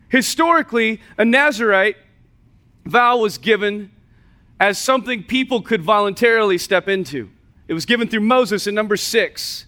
Historically, 0.10 1.00
a 1.18 1.24
Nazarite 1.24 1.96
vow 2.84 3.16
was 3.16 3.38
given 3.38 3.92
as 4.60 4.78
something 4.78 5.24
people 5.24 5.62
could 5.62 5.82
voluntarily 5.82 6.58
step 6.58 6.90
into. 6.90 7.30
It 7.70 7.74
was 7.74 7.86
given 7.86 8.10
through 8.10 8.20
Moses 8.20 8.68
in 8.68 8.76
number 8.76 8.98
six. 8.98 9.66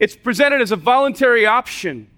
It's 0.00 0.16
presented 0.16 0.60
as 0.60 0.72
a 0.72 0.76
voluntary 0.76 1.46
option 1.46 2.10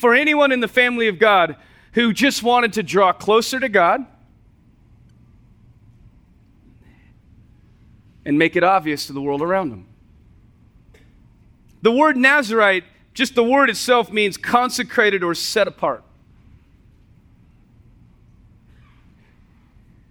for 0.00 0.16
anyone 0.16 0.50
in 0.50 0.58
the 0.58 0.66
family 0.66 1.06
of 1.06 1.20
God 1.20 1.54
who 1.92 2.12
just 2.12 2.42
wanted 2.42 2.72
to 2.72 2.82
draw 2.82 3.12
closer 3.12 3.60
to 3.60 3.68
God 3.68 4.04
and 8.26 8.36
make 8.36 8.56
it 8.56 8.64
obvious 8.64 9.06
to 9.06 9.12
the 9.12 9.22
world 9.22 9.40
around 9.40 9.70
them. 9.70 9.86
The 11.80 11.92
word 11.92 12.16
Nazarite, 12.16 12.82
just 13.14 13.36
the 13.36 13.44
word 13.44 13.70
itself, 13.70 14.10
means 14.10 14.36
consecrated 14.36 15.22
or 15.22 15.32
set 15.32 15.68
apart. 15.68 16.02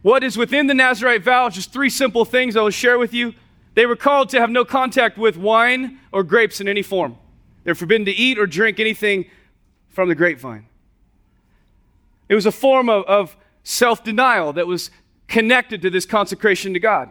What 0.01 0.23
is 0.23 0.37
within 0.37 0.67
the 0.67 0.73
Nazarite 0.73 1.23
vow? 1.23 1.49
Just 1.49 1.73
three 1.73 1.89
simple 1.89 2.23
things 2.23 2.55
I 2.55 2.61
will 2.61 2.69
share 2.69 2.97
with 2.97 3.13
you. 3.13 3.33
They 3.73 3.85
were 3.85 3.97
called 3.97 4.29
to 4.29 4.39
have 4.39 4.49
no 4.49 4.63
contact 4.63 5.17
with 5.17 5.35
wine 5.35 5.99
or 6.13 6.23
grapes 6.23 6.61
in 6.61 6.69
any 6.69 6.83
form. 6.83 7.17
They're 7.65 7.75
forbidden 7.75 8.05
to 8.05 8.13
eat 8.13 8.39
or 8.39 8.47
drink 8.47 8.79
anything 8.79 9.25
from 9.89 10.07
the 10.07 10.15
grapevine. 10.15 10.67
It 12.29 12.35
was 12.35 12.45
a 12.45 12.51
form 12.51 12.87
of, 12.87 13.03
of 13.05 13.35
self 13.63 14.05
denial 14.05 14.53
that 14.53 14.67
was 14.67 14.89
connected 15.27 15.81
to 15.81 15.89
this 15.89 16.05
consecration 16.05 16.73
to 16.73 16.79
God. 16.79 17.09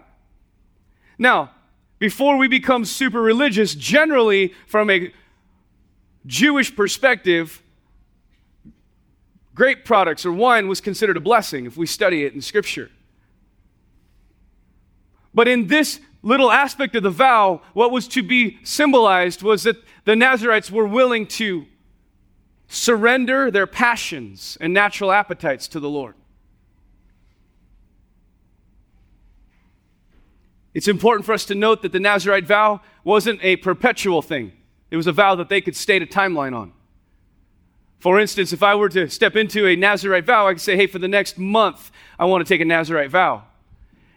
Now, 1.19 1.51
before 1.99 2.37
we 2.37 2.49
become 2.49 2.85
super 2.85 3.21
religious, 3.21 3.75
generally 3.75 4.55
from 4.67 4.91
a 4.91 5.13
Jewish 6.27 6.75
perspective, 6.75 7.63
grape 9.55 9.85
products 9.85 10.27
or 10.27 10.33
wine 10.33 10.69
was 10.69 10.81
considered 10.81 11.17
a 11.17 11.21
blessing 11.21 11.67
if 11.67 11.77
we 11.77 11.87
study 11.87 12.25
it 12.25 12.35
in 12.35 12.41
Scripture. 12.41 12.91
But 15.33 15.49
in 15.49 15.67
this 15.67 16.01
little 16.23 16.51
aspect 16.51 16.97
of 16.97 17.03
the 17.03 17.11
vow, 17.11 17.61
what 17.75 17.91
was 17.91 18.09
to 18.09 18.23
be 18.23 18.59
symbolized 18.65 19.43
was 19.43 19.65
that 19.65 19.77
the 20.05 20.17
Nazarites 20.17 20.71
were 20.71 20.87
willing 20.87 21.27
to 21.27 21.67
surrender 22.69 23.51
their 23.51 23.67
passions 23.67 24.57
and 24.61 24.73
natural 24.73 25.13
appetites 25.13 25.69
to 25.69 25.81
the 25.81 25.89
Lord. 25.89 26.15
It's 30.75 30.89
important 30.89 31.25
for 31.25 31.33
us 31.33 31.45
to 31.47 31.55
note 31.55 31.83
that 31.83 31.93
the 31.93 32.01
Nazarite 32.01 32.47
vow 32.47 32.81
wasn't 33.05 33.43
a 33.43 33.57
perpetual 33.57 34.21
thing, 34.23 34.53
it 34.91 34.97
was 34.97 35.07
a 35.07 35.13
vow 35.13 35.35
that 35.37 35.49
they 35.49 35.61
could 35.61 35.77
state 35.77 36.03
a 36.03 36.07
timeline 36.07 36.55
on. 36.55 36.73
For 38.01 38.21
instance, 38.21 38.53
if 38.53 38.63
I 38.63 38.75
were 38.75 38.91
to 38.91 39.09
step 39.09 39.35
into 39.35 39.67
a 39.67 39.77
Nazarite 39.77 40.27
vow, 40.27 40.47
I 40.47 40.53
could 40.53 40.61
say, 40.61 40.77
hey, 40.77 40.87
for 40.87 40.99
the 40.99 41.09
next 41.09 41.39
month, 41.39 41.91
I 42.19 42.27
want 42.27 42.47
to 42.47 42.55
take 42.55 42.61
a 42.61 42.65
Nazarite 42.67 43.11
vow. 43.11 43.45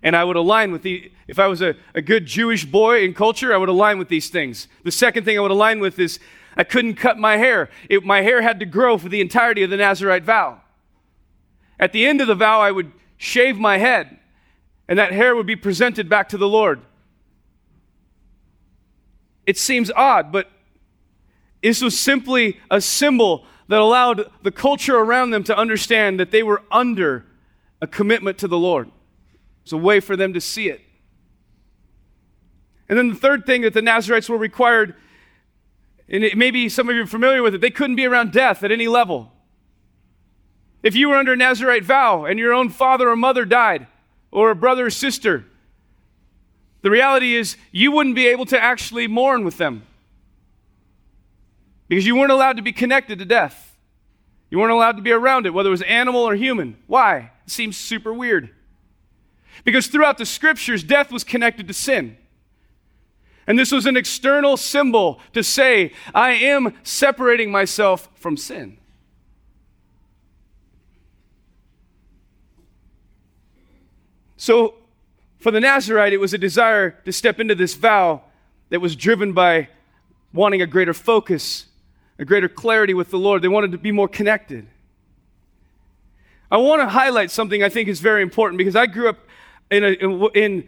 And 0.03 0.13
I 0.13 0.25
would 0.25 0.35
align 0.35 0.73
with 0.73 0.81
the, 0.81 1.09
if 1.25 1.39
I 1.39 1.47
was 1.47 1.61
a, 1.61 1.73
a 1.95 2.01
good 2.01 2.25
Jewish 2.25 2.65
boy 2.65 3.03
in 3.03 3.13
culture, 3.13 3.53
I 3.53 3.57
would 3.57 3.69
align 3.69 3.97
with 3.97 4.09
these 4.09 4.29
things. 4.29 4.67
The 4.83 4.91
second 4.91 5.23
thing 5.23 5.37
I 5.37 5.41
would 5.41 5.51
align 5.51 5.79
with 5.79 5.99
is 5.99 6.19
I 6.57 6.65
couldn't 6.65 6.95
cut 6.95 7.17
my 7.17 7.37
hair. 7.37 7.69
It, 7.89 8.03
my 8.03 8.23
hair 8.23 8.41
had 8.41 8.59
to 8.59 8.65
grow 8.65 8.97
for 8.97 9.07
the 9.07 9.21
entirety 9.21 9.63
of 9.63 9.69
the 9.69 9.77
Nazarite 9.77 10.25
vow. 10.25 10.61
At 11.79 11.93
the 11.93 12.05
end 12.05 12.19
of 12.19 12.27
the 12.27 12.35
vow, 12.35 12.59
I 12.59 12.71
would 12.71 12.91
shave 13.15 13.57
my 13.57 13.77
head 13.77 14.19
and 14.87 14.97
that 14.99 15.11
hair 15.11 15.35
would 15.35 15.45
be 15.45 15.55
presented 15.55 16.09
back 16.09 16.29
to 16.29 16.37
the 16.37 16.47
Lord. 16.47 16.81
It 19.45 19.57
seems 19.57 19.91
odd, 19.95 20.31
but 20.31 20.49
this 21.61 21.81
was 21.81 21.99
simply 21.99 22.59
a 22.69 22.79
symbol 22.81 23.45
that 23.67 23.79
allowed 23.79 24.29
the 24.43 24.51
culture 24.51 24.97
around 24.97 25.31
them 25.31 25.43
to 25.43 25.57
understand 25.57 26.19
that 26.19 26.31
they 26.31 26.43
were 26.43 26.63
under 26.71 27.25
a 27.81 27.87
commitment 27.87 28.37
to 28.39 28.47
the 28.47 28.57
Lord. 28.57 28.89
It's 29.63 29.73
a 29.73 29.77
way 29.77 29.99
for 29.99 30.15
them 30.15 30.33
to 30.33 30.41
see 30.41 30.69
it. 30.69 30.81
And 32.89 32.97
then 32.97 33.09
the 33.09 33.15
third 33.15 33.45
thing 33.45 33.63
that 33.63 33.73
the 33.73 33.81
Nazarites 33.81 34.29
were 34.29 34.37
required, 34.37 34.95
and 36.07 36.23
it, 36.23 36.37
maybe 36.37 36.69
some 36.69 36.87
of 36.87 36.95
you 36.95 37.03
are 37.03 37.07
familiar 37.07 37.43
with 37.43 37.55
it, 37.55 37.61
they 37.61 37.69
couldn't 37.69 37.97
be 37.97 38.05
around 38.05 38.31
death 38.31 38.63
at 38.63 38.71
any 38.71 38.87
level. 38.87 39.31
If 40.83 40.95
you 40.95 41.09
were 41.09 41.15
under 41.15 41.33
a 41.33 41.37
Nazarite 41.37 41.83
vow 41.83 42.23
and 42.23 42.39
your 42.39 42.53
own 42.53 42.69
father 42.69 43.09
or 43.09 43.17
mother 43.17 43.43
died, 43.43 43.87
or 44.31 44.51
a 44.51 44.55
brother 44.55 44.87
or 44.87 44.89
sister. 44.89 45.45
The 46.81 46.91
reality 46.91 47.35
is, 47.35 47.57
you 47.71 47.91
wouldn't 47.91 48.15
be 48.15 48.27
able 48.27 48.45
to 48.47 48.61
actually 48.61 49.07
mourn 49.07 49.43
with 49.43 49.57
them 49.57 49.83
because 51.87 52.05
you 52.05 52.15
weren't 52.15 52.31
allowed 52.31 52.57
to 52.57 52.61
be 52.61 52.71
connected 52.71 53.19
to 53.19 53.25
death. 53.25 53.75
You 54.49 54.59
weren't 54.59 54.71
allowed 54.71 54.97
to 54.97 55.01
be 55.01 55.11
around 55.11 55.45
it, 55.45 55.53
whether 55.53 55.69
it 55.69 55.71
was 55.71 55.81
animal 55.81 56.21
or 56.21 56.35
human. 56.35 56.77
Why? 56.87 57.31
It 57.45 57.51
seems 57.51 57.77
super 57.77 58.13
weird. 58.13 58.49
Because 59.63 59.87
throughout 59.87 60.17
the 60.17 60.25
scriptures, 60.25 60.83
death 60.83 61.11
was 61.11 61.23
connected 61.23 61.67
to 61.67 61.73
sin. 61.73 62.17
And 63.45 63.57
this 63.57 63.71
was 63.71 63.85
an 63.85 63.97
external 63.97 64.57
symbol 64.57 65.19
to 65.33 65.43
say, 65.43 65.93
I 66.13 66.31
am 66.31 66.73
separating 66.83 67.51
myself 67.51 68.09
from 68.15 68.37
sin. 68.37 68.77
So, 74.37 74.75
for 75.39 75.51
the 75.51 75.59
Nazarite, 75.59 76.13
it 76.13 76.19
was 76.19 76.33
a 76.33 76.37
desire 76.37 76.91
to 77.05 77.11
step 77.11 77.39
into 77.39 77.55
this 77.55 77.73
vow 77.73 78.21
that 78.69 78.79
was 78.79 78.95
driven 78.95 79.33
by 79.33 79.69
wanting 80.33 80.61
a 80.61 80.67
greater 80.67 80.93
focus, 80.93 81.65
a 82.19 82.25
greater 82.25 82.47
clarity 82.47 82.93
with 82.93 83.11
the 83.11 83.17
Lord. 83.17 83.41
They 83.41 83.47
wanted 83.47 83.71
to 83.71 83.77
be 83.77 83.91
more 83.91 84.07
connected. 84.07 84.67
I 86.49 86.57
want 86.57 86.81
to 86.81 86.87
highlight 86.87 87.31
something 87.31 87.61
I 87.61 87.69
think 87.69 87.89
is 87.89 87.99
very 87.99 88.21
important 88.21 88.57
because 88.57 88.75
I 88.75 88.85
grew 88.85 89.09
up 89.09 89.17
in, 89.69 89.83
a, 89.83 89.89
in, 90.33 90.67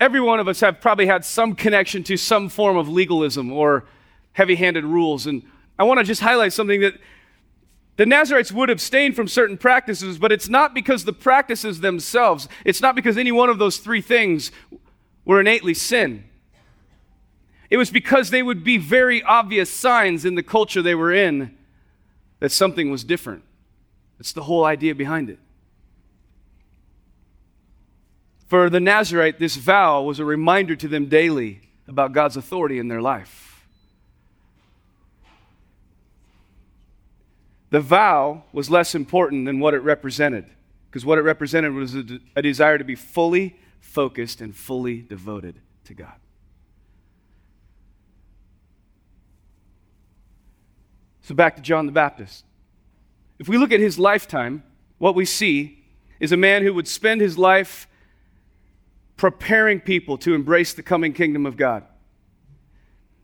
every 0.00 0.20
one 0.20 0.40
of 0.40 0.48
us 0.48 0.60
have 0.60 0.80
probably 0.80 1.06
had 1.06 1.24
some 1.24 1.54
connection 1.54 2.02
to 2.04 2.16
some 2.16 2.48
form 2.48 2.76
of 2.76 2.88
legalism 2.88 3.52
or 3.52 3.84
heavy 4.32 4.56
handed 4.56 4.84
rules. 4.84 5.26
And 5.26 5.42
I 5.78 5.84
want 5.84 5.98
to 5.98 6.04
just 6.04 6.20
highlight 6.20 6.52
something 6.52 6.80
that 6.80 6.94
the 7.96 8.06
Nazarites 8.06 8.52
would 8.52 8.70
abstain 8.70 9.12
from 9.12 9.28
certain 9.28 9.58
practices, 9.58 10.18
but 10.18 10.32
it's 10.32 10.48
not 10.48 10.74
because 10.74 11.04
the 11.04 11.12
practices 11.12 11.80
themselves, 11.80 12.48
it's 12.64 12.80
not 12.80 12.96
because 12.96 13.18
any 13.18 13.32
one 13.32 13.50
of 13.50 13.58
those 13.58 13.78
three 13.78 14.00
things 14.00 14.50
were 15.24 15.40
innately 15.40 15.74
sin. 15.74 16.24
It 17.68 17.76
was 17.76 17.90
because 17.90 18.30
they 18.30 18.42
would 18.42 18.64
be 18.64 18.76
very 18.78 19.22
obvious 19.22 19.70
signs 19.70 20.24
in 20.24 20.34
the 20.34 20.42
culture 20.42 20.82
they 20.82 20.94
were 20.94 21.12
in 21.12 21.56
that 22.40 22.52
something 22.52 22.90
was 22.90 23.04
different. 23.04 23.44
That's 24.18 24.32
the 24.32 24.42
whole 24.42 24.64
idea 24.64 24.94
behind 24.94 25.30
it. 25.30 25.38
For 28.46 28.68
the 28.68 28.80
Nazarite, 28.80 29.38
this 29.38 29.56
vow 29.56 30.02
was 30.02 30.18
a 30.18 30.24
reminder 30.24 30.76
to 30.76 30.88
them 30.88 31.06
daily 31.06 31.60
about 31.88 32.12
God's 32.12 32.36
authority 32.36 32.78
in 32.78 32.88
their 32.88 33.00
life. 33.00 33.51
The 37.72 37.80
vow 37.80 38.44
was 38.52 38.68
less 38.68 38.94
important 38.94 39.46
than 39.46 39.58
what 39.58 39.72
it 39.72 39.78
represented, 39.78 40.44
because 40.90 41.06
what 41.06 41.16
it 41.16 41.22
represented 41.22 41.72
was 41.72 41.94
a, 41.94 42.04
a 42.36 42.42
desire 42.42 42.76
to 42.76 42.84
be 42.84 42.94
fully 42.94 43.58
focused 43.80 44.42
and 44.42 44.54
fully 44.54 45.00
devoted 45.00 45.58
to 45.84 45.94
God. 45.94 46.12
So, 51.22 51.34
back 51.34 51.56
to 51.56 51.62
John 51.62 51.86
the 51.86 51.92
Baptist. 51.92 52.44
If 53.38 53.48
we 53.48 53.56
look 53.56 53.72
at 53.72 53.80
his 53.80 53.98
lifetime, 53.98 54.64
what 54.98 55.14
we 55.14 55.24
see 55.24 55.82
is 56.20 56.30
a 56.30 56.36
man 56.36 56.64
who 56.64 56.74
would 56.74 56.86
spend 56.86 57.22
his 57.22 57.38
life 57.38 57.88
preparing 59.16 59.80
people 59.80 60.18
to 60.18 60.34
embrace 60.34 60.74
the 60.74 60.82
coming 60.82 61.14
kingdom 61.14 61.46
of 61.46 61.56
God. 61.56 61.84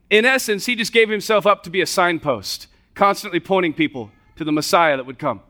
In 0.09 0.25
essence, 0.25 0.65
he 0.65 0.75
just 0.75 0.91
gave 0.91 1.07
himself 1.07 1.45
up 1.45 1.61
to 1.63 1.69
be 1.69 1.81
a 1.81 1.85
signpost, 1.85 2.65
constantly 2.95 3.39
pointing 3.39 3.75
people 3.75 4.09
to 4.39 4.45
the 4.45 4.53
Messiah 4.53 4.95
that 4.95 5.05
would 5.05 5.19
come. 5.19 5.41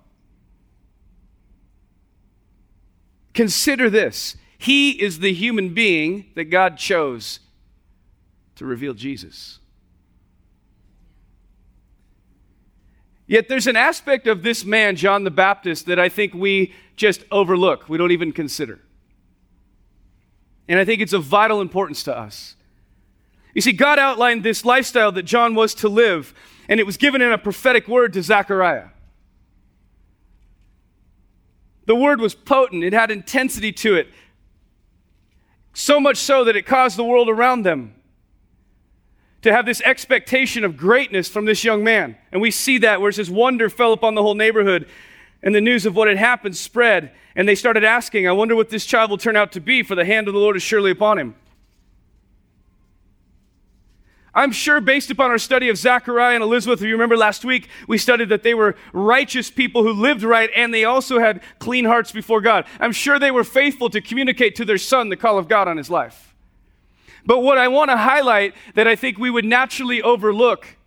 Consider 3.35 3.87
this 3.87 4.35
He 4.57 4.99
is 4.99 5.19
the 5.19 5.31
human 5.31 5.75
being 5.75 6.31
that 6.33 6.45
God 6.45 6.75
chose 6.77 7.39
to 8.55 8.65
reveal 8.65 8.95
Jesus. 8.95 9.59
Yet 13.27 13.47
there's 13.47 13.67
an 13.67 13.75
aspect 13.75 14.25
of 14.25 14.41
this 14.41 14.65
man, 14.65 14.95
John 14.95 15.23
the 15.23 15.29
Baptist, 15.29 15.85
that 15.85 15.99
I 15.99 16.09
think 16.09 16.33
we 16.33 16.73
just 16.95 17.23
overlook, 17.31 17.87
we 17.87 17.99
don't 17.99 18.11
even 18.11 18.31
consider. 18.31 18.79
And 20.67 20.79
I 20.79 20.85
think 20.85 20.99
it's 20.99 21.13
of 21.13 21.23
vital 21.23 21.61
importance 21.61 22.01
to 22.05 22.17
us. 22.17 22.55
You 23.53 23.61
see, 23.61 23.71
God 23.71 23.99
outlined 23.99 24.43
this 24.43 24.63
lifestyle 24.63 25.11
that 25.13 25.23
John 25.23 25.55
was 25.55 25.73
to 25.75 25.89
live, 25.89 26.33
and 26.67 26.79
it 26.79 26.85
was 26.85 26.97
given 26.97 27.21
in 27.21 27.31
a 27.31 27.37
prophetic 27.37 27.87
word 27.87 28.13
to 28.13 28.23
Zechariah. 28.23 28.89
The 31.85 31.95
word 31.95 32.21
was 32.21 32.35
potent, 32.35 32.83
it 32.83 32.93
had 32.93 33.09
intensity 33.09 33.71
to 33.71 33.95
it, 33.95 34.09
so 35.73 35.99
much 35.99 36.17
so 36.17 36.43
that 36.43 36.55
it 36.55 36.65
caused 36.65 36.97
the 36.97 37.03
world 37.03 37.29
around 37.29 37.63
them 37.63 37.95
to 39.41 39.53
have 39.53 39.65
this 39.65 39.81
expectation 39.81 40.63
of 40.63 40.77
greatness 40.77 41.29
from 41.29 41.45
this 41.45 41.63
young 41.63 41.83
man. 41.83 42.17
And 42.31 42.41
we 42.41 42.51
see 42.51 42.77
that 42.79 42.99
where 42.99 43.09
it 43.09 43.13
says, 43.13 43.29
Wonder 43.29 43.69
fell 43.69 43.93
upon 43.93 44.15
the 44.15 44.21
whole 44.21 44.35
neighborhood, 44.35 44.87
and 45.41 45.55
the 45.55 45.61
news 45.61 45.85
of 45.85 45.95
what 45.95 46.07
had 46.07 46.17
happened 46.17 46.57
spread. 46.57 47.11
And 47.35 47.47
they 47.47 47.55
started 47.55 47.83
asking, 47.83 48.27
I 48.27 48.33
wonder 48.33 48.55
what 48.55 48.69
this 48.69 48.85
child 48.85 49.09
will 49.09 49.17
turn 49.17 49.37
out 49.37 49.53
to 49.53 49.61
be, 49.61 49.83
for 49.83 49.95
the 49.95 50.05
hand 50.05 50.27
of 50.27 50.33
the 50.33 50.39
Lord 50.39 50.57
is 50.57 50.63
surely 50.63 50.91
upon 50.91 51.17
him. 51.17 51.35
I'm 54.39 54.53
sure, 54.53 54.79
based 54.79 55.11
upon 55.11 55.31
our 55.31 55.37
study 55.37 55.67
of 55.67 55.75
Zachariah 55.75 56.35
and 56.35 56.41
Elizabeth, 56.41 56.79
if 56.79 56.85
you 56.85 56.93
remember 56.93 57.17
last 57.17 57.43
week, 57.43 57.67
we 57.89 57.97
studied 57.97 58.29
that 58.29 58.41
they 58.41 58.53
were 58.53 58.77
righteous 58.93 59.51
people 59.51 59.83
who 59.83 59.91
lived 59.91 60.23
right 60.23 60.49
and 60.55 60.73
they 60.73 60.85
also 60.85 61.19
had 61.19 61.41
clean 61.59 61.83
hearts 61.83 62.13
before 62.13 62.39
God. 62.39 62.63
I'm 62.79 62.93
sure 62.93 63.19
they 63.19 63.31
were 63.31 63.43
faithful 63.43 63.89
to 63.89 63.99
communicate 63.99 64.55
to 64.55 64.63
their 64.63 64.77
son 64.77 65.09
the 65.09 65.17
call 65.17 65.37
of 65.37 65.49
God 65.49 65.67
on 65.67 65.75
his 65.75 65.89
life. 65.89 66.33
But 67.25 67.41
what 67.41 67.57
I 67.57 67.67
want 67.67 67.91
to 67.91 67.97
highlight 67.97 68.55
that 68.75 68.87
I 68.87 68.95
think 68.95 69.17
we 69.17 69.29
would 69.29 69.43
naturally 69.43 70.01
overlook 70.01 70.77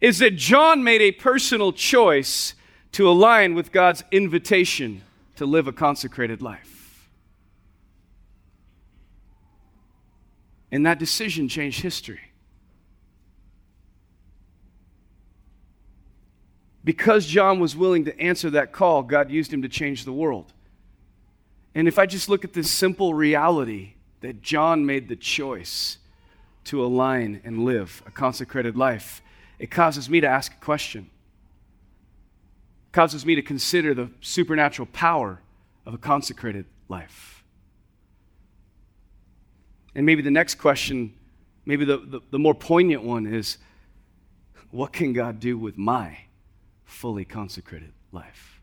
is 0.00 0.18
that 0.18 0.34
John 0.34 0.82
made 0.82 1.02
a 1.02 1.12
personal 1.12 1.72
choice 1.72 2.54
to 2.90 3.08
align 3.08 3.54
with 3.54 3.70
God's 3.70 4.02
invitation 4.10 5.02
to 5.36 5.46
live 5.46 5.68
a 5.68 5.72
consecrated 5.72 6.42
life. 6.42 7.08
And 10.72 10.84
that 10.84 10.98
decision 10.98 11.48
changed 11.48 11.80
history. 11.80 12.31
Because 16.84 17.26
John 17.26 17.60
was 17.60 17.76
willing 17.76 18.04
to 18.06 18.20
answer 18.20 18.50
that 18.50 18.72
call, 18.72 19.02
God 19.02 19.30
used 19.30 19.52
him 19.52 19.62
to 19.62 19.68
change 19.68 20.04
the 20.04 20.12
world. 20.12 20.52
And 21.74 21.86
if 21.86 21.98
I 21.98 22.06
just 22.06 22.28
look 22.28 22.44
at 22.44 22.52
this 22.52 22.70
simple 22.70 23.14
reality 23.14 23.94
that 24.20 24.42
John 24.42 24.84
made 24.84 25.08
the 25.08 25.16
choice 25.16 25.98
to 26.64 26.84
align 26.84 27.40
and 27.44 27.64
live 27.64 28.02
a 28.06 28.10
consecrated 28.10 28.76
life, 28.76 29.22
it 29.58 29.70
causes 29.70 30.10
me 30.10 30.20
to 30.20 30.26
ask 30.26 30.52
a 30.52 30.64
question 30.64 31.08
causes 32.92 33.24
me 33.24 33.34
to 33.34 33.42
consider 33.42 33.94
the 33.94 34.10
supernatural 34.20 34.86
power 34.92 35.40
of 35.86 35.94
a 35.94 35.98
consecrated 35.98 36.66
life. 36.88 37.42
And 39.94 40.06
maybe 40.06 40.22
the 40.22 40.30
next 40.30 40.56
question, 40.56 41.14
maybe 41.64 41.84
the, 41.84 41.98
the, 41.98 42.20
the, 42.30 42.38
more 42.38 42.54
poignant 42.54 43.02
one 43.02 43.26
is 43.26 43.58
what 44.70 44.92
can 44.92 45.12
God 45.12 45.40
do 45.40 45.58
with 45.58 45.76
my 45.76 46.18
fully 46.92 47.24
consecrated 47.24 47.92
life? 48.12 48.60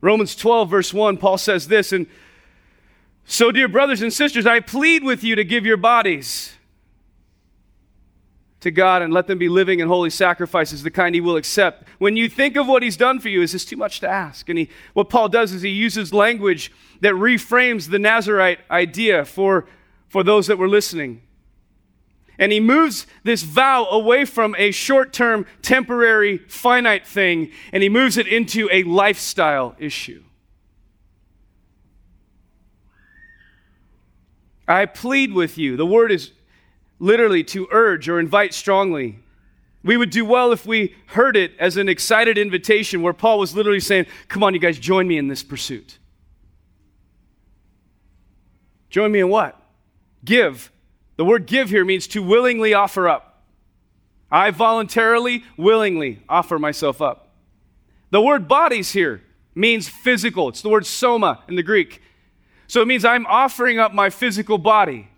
Romans 0.00 0.36
12, 0.36 0.68
verse 0.68 0.92
1, 0.92 1.16
Paul 1.16 1.38
says 1.38 1.68
this, 1.68 1.90
and 1.90 2.06
so, 3.26 3.50
dear 3.50 3.68
brothers 3.68 4.02
and 4.02 4.12
sisters, 4.12 4.44
I 4.44 4.60
plead 4.60 5.02
with 5.02 5.24
you 5.24 5.34
to 5.34 5.44
give 5.44 5.64
your 5.64 5.78
bodies 5.78 6.54
to 8.60 8.70
God 8.70 9.00
and 9.00 9.12
let 9.12 9.26
them 9.26 9.38
be 9.38 9.48
living 9.48 9.80
and 9.80 9.88
holy 9.88 10.10
sacrifices, 10.10 10.82
the 10.82 10.90
kind 10.90 11.14
He 11.14 11.22
will 11.22 11.36
accept. 11.36 11.88
When 11.98 12.16
you 12.16 12.28
think 12.28 12.56
of 12.56 12.66
what 12.66 12.82
He's 12.82 12.98
done 12.98 13.20
for 13.20 13.30
you, 13.30 13.40
is 13.40 13.52
this 13.52 13.64
too 13.64 13.76
much 13.76 14.00
to 14.00 14.08
ask? 14.08 14.48
And 14.50 14.58
he, 14.58 14.68
what 14.92 15.08
Paul 15.08 15.28
does 15.30 15.52
is 15.52 15.62
he 15.62 15.70
uses 15.70 16.12
language 16.12 16.70
that 17.00 17.14
reframes 17.14 17.88
the 17.88 17.98
Nazarite 17.98 18.58
idea 18.70 19.24
for, 19.24 19.66
for 20.08 20.22
those 20.22 20.46
that 20.48 20.58
were 20.58 20.68
listening. 20.68 21.22
And 22.38 22.50
he 22.50 22.60
moves 22.60 23.06
this 23.22 23.42
vow 23.42 23.86
away 23.86 24.24
from 24.24 24.54
a 24.58 24.70
short 24.70 25.12
term, 25.12 25.46
temporary, 25.62 26.38
finite 26.38 27.06
thing, 27.06 27.50
and 27.72 27.82
he 27.82 27.88
moves 27.88 28.16
it 28.16 28.26
into 28.26 28.68
a 28.72 28.82
lifestyle 28.82 29.76
issue. 29.78 30.22
I 34.66 34.86
plead 34.86 35.32
with 35.32 35.58
you. 35.58 35.76
The 35.76 35.86
word 35.86 36.10
is 36.10 36.32
literally 36.98 37.44
to 37.44 37.68
urge 37.70 38.08
or 38.08 38.18
invite 38.18 38.54
strongly. 38.54 39.18
We 39.82 39.98
would 39.98 40.10
do 40.10 40.24
well 40.24 40.52
if 40.52 40.64
we 40.64 40.94
heard 41.08 41.36
it 41.36 41.52
as 41.58 41.76
an 41.76 41.88
excited 41.88 42.38
invitation 42.38 43.02
where 43.02 43.12
Paul 43.12 43.38
was 43.38 43.54
literally 43.54 43.80
saying, 43.80 44.06
Come 44.28 44.42
on, 44.42 44.54
you 44.54 44.60
guys, 44.60 44.78
join 44.78 45.06
me 45.06 45.18
in 45.18 45.28
this 45.28 45.42
pursuit. 45.42 45.98
Join 48.88 49.12
me 49.12 49.20
in 49.20 49.28
what? 49.28 49.60
Give. 50.24 50.70
The 51.16 51.24
word 51.24 51.46
give 51.46 51.70
here 51.70 51.84
means 51.84 52.06
to 52.08 52.22
willingly 52.22 52.74
offer 52.74 53.08
up. 53.08 53.42
I 54.30 54.50
voluntarily, 54.50 55.44
willingly 55.56 56.22
offer 56.28 56.58
myself 56.58 57.00
up. 57.00 57.28
The 58.10 58.20
word 58.20 58.48
bodies 58.48 58.92
here 58.92 59.22
means 59.54 59.88
physical. 59.88 60.48
It's 60.48 60.62
the 60.62 60.68
word 60.68 60.86
soma 60.86 61.42
in 61.48 61.54
the 61.54 61.62
Greek. 61.62 62.02
So 62.66 62.82
it 62.82 62.88
means 62.88 63.04
I'm 63.04 63.26
offering 63.26 63.78
up 63.78 63.92
my 63.92 64.10
physical 64.10 64.58
body. 64.58 65.08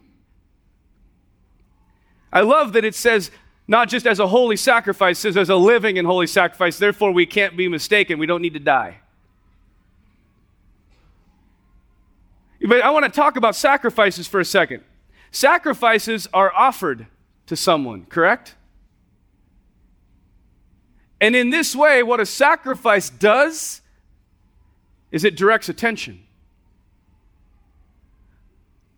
I 2.33 2.41
love 2.41 2.75
that 2.75 2.85
it 2.85 2.95
says 2.95 3.31
not 3.69 3.89
just 3.89 4.07
as 4.07 4.21
a 4.21 4.27
holy 4.27 4.57
sacrifice, 4.57 5.19
says 5.19 5.37
as 5.37 5.49
a 5.49 5.57
living 5.57 5.99
and 5.99 6.07
holy 6.07 6.27
sacrifice. 6.27 6.79
Therefore, 6.79 7.11
we 7.13 7.27
can't 7.27 7.57
be 7.57 7.69
mistaken. 7.69 8.19
We 8.19 8.27
don't 8.27 8.43
need 8.43 8.55
to 8.55 8.61
die. 8.61 8.99
But 12.61 12.83
I 12.83 12.91
want 12.91 13.05
to 13.05 13.11
talk 13.11 13.37
about 13.37 13.57
sacrifices 13.57 14.27
for 14.27 14.41
a 14.41 14.45
second. 14.45 14.83
Sacrifices 15.37 16.27
are 16.33 16.51
offered 16.55 17.09
to 17.45 17.57
someone, 17.57 18.07
correct? 18.07 18.55
And 21.21 21.37
in 21.37 21.51
this 21.51 21.77
way, 21.77 22.03
what 22.03 22.21
a 22.21 22.25
sacrifice 22.25 23.11
does 23.11 23.83
is 25.11 25.25
it 25.25 25.37
directs 25.37 25.69
attention. 25.69 26.23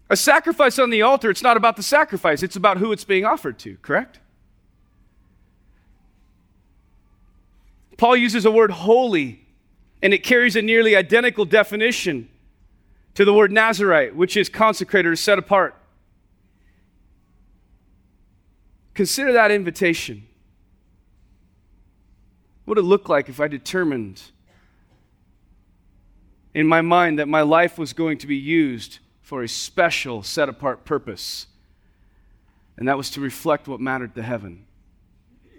A 0.08 0.16
sacrifice 0.16 0.78
on 0.78 0.90
the 0.90 1.02
altar, 1.02 1.28
it's 1.28 1.42
not 1.42 1.56
about 1.56 1.74
the 1.74 1.82
sacrifice, 1.82 2.44
it's 2.44 2.54
about 2.54 2.78
who 2.78 2.92
it's 2.92 3.02
being 3.02 3.24
offered 3.24 3.58
to, 3.58 3.76
correct? 3.78 4.20
Paul 7.96 8.16
uses 8.16 8.44
a 8.44 8.50
word 8.52 8.70
holy, 8.70 9.44
and 10.00 10.14
it 10.14 10.22
carries 10.22 10.54
a 10.54 10.62
nearly 10.62 10.94
identical 10.94 11.44
definition 11.44 12.28
to 13.14 13.24
the 13.24 13.34
word 13.34 13.50
Nazarite, 13.50 14.14
which 14.14 14.36
is 14.36 14.48
consecrated 14.48 15.08
or 15.08 15.16
set 15.16 15.36
apart. 15.36 15.74
Consider 18.98 19.34
that 19.34 19.52
invitation. 19.52 20.26
What 22.64 22.74
would 22.76 22.84
it 22.84 22.88
look 22.88 23.08
like 23.08 23.28
if 23.28 23.38
I 23.38 23.46
determined 23.46 24.20
in 26.52 26.66
my 26.66 26.80
mind 26.80 27.20
that 27.20 27.28
my 27.28 27.42
life 27.42 27.78
was 27.78 27.92
going 27.92 28.18
to 28.18 28.26
be 28.26 28.34
used 28.34 28.98
for 29.22 29.44
a 29.44 29.48
special, 29.48 30.24
set 30.24 30.48
apart 30.48 30.84
purpose? 30.84 31.46
And 32.76 32.88
that 32.88 32.96
was 32.96 33.08
to 33.10 33.20
reflect 33.20 33.68
what 33.68 33.78
mattered 33.78 34.16
to 34.16 34.22
heaven 34.24 34.66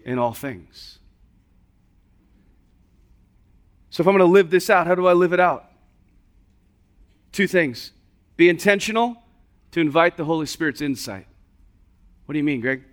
in 0.03 0.19
all 0.19 0.33
things. 0.33 0.99
So, 3.89 4.01
if 4.01 4.07
I'm 4.07 4.17
going 4.17 4.27
to 4.27 4.33
live 4.33 4.49
this 4.49 4.69
out, 4.69 4.85
how 4.85 4.95
do 4.95 5.07
I 5.07 5.13
live 5.13 5.31
it 5.31 5.39
out? 5.39 5.71
Two 7.31 7.47
things 7.47 7.93
be 8.35 8.49
intentional 8.49 9.23
to 9.71 9.79
invite 9.79 10.17
the 10.17 10.25
Holy 10.25 10.45
Spirit's 10.45 10.81
insight. 10.81 11.25
What 12.25 12.33
do 12.33 12.37
you 12.37 12.43
mean, 12.43 12.59
Greg? 12.59 12.83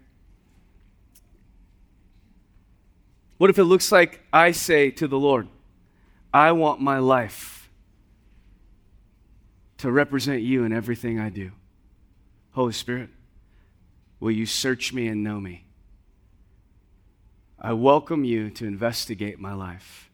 What 3.38 3.50
if 3.50 3.58
it 3.58 3.64
looks 3.64 3.92
like 3.92 4.22
I 4.32 4.52
say 4.52 4.90
to 4.92 5.06
the 5.06 5.18
Lord, 5.18 5.48
I 6.32 6.52
want 6.52 6.80
my 6.80 6.98
life 6.98 7.70
to 9.78 9.90
represent 9.92 10.42
you 10.42 10.64
in 10.64 10.72
everything 10.72 11.20
I 11.20 11.28
do? 11.28 11.52
Holy 12.52 12.72
Spirit, 12.72 13.10
will 14.20 14.30
you 14.30 14.46
search 14.46 14.92
me 14.92 15.06
and 15.08 15.22
know 15.22 15.38
me? 15.38 15.66
I 17.60 17.74
welcome 17.74 18.24
you 18.24 18.48
to 18.50 18.66
investigate 18.66 19.38
my 19.38 19.52
life. 19.52 20.10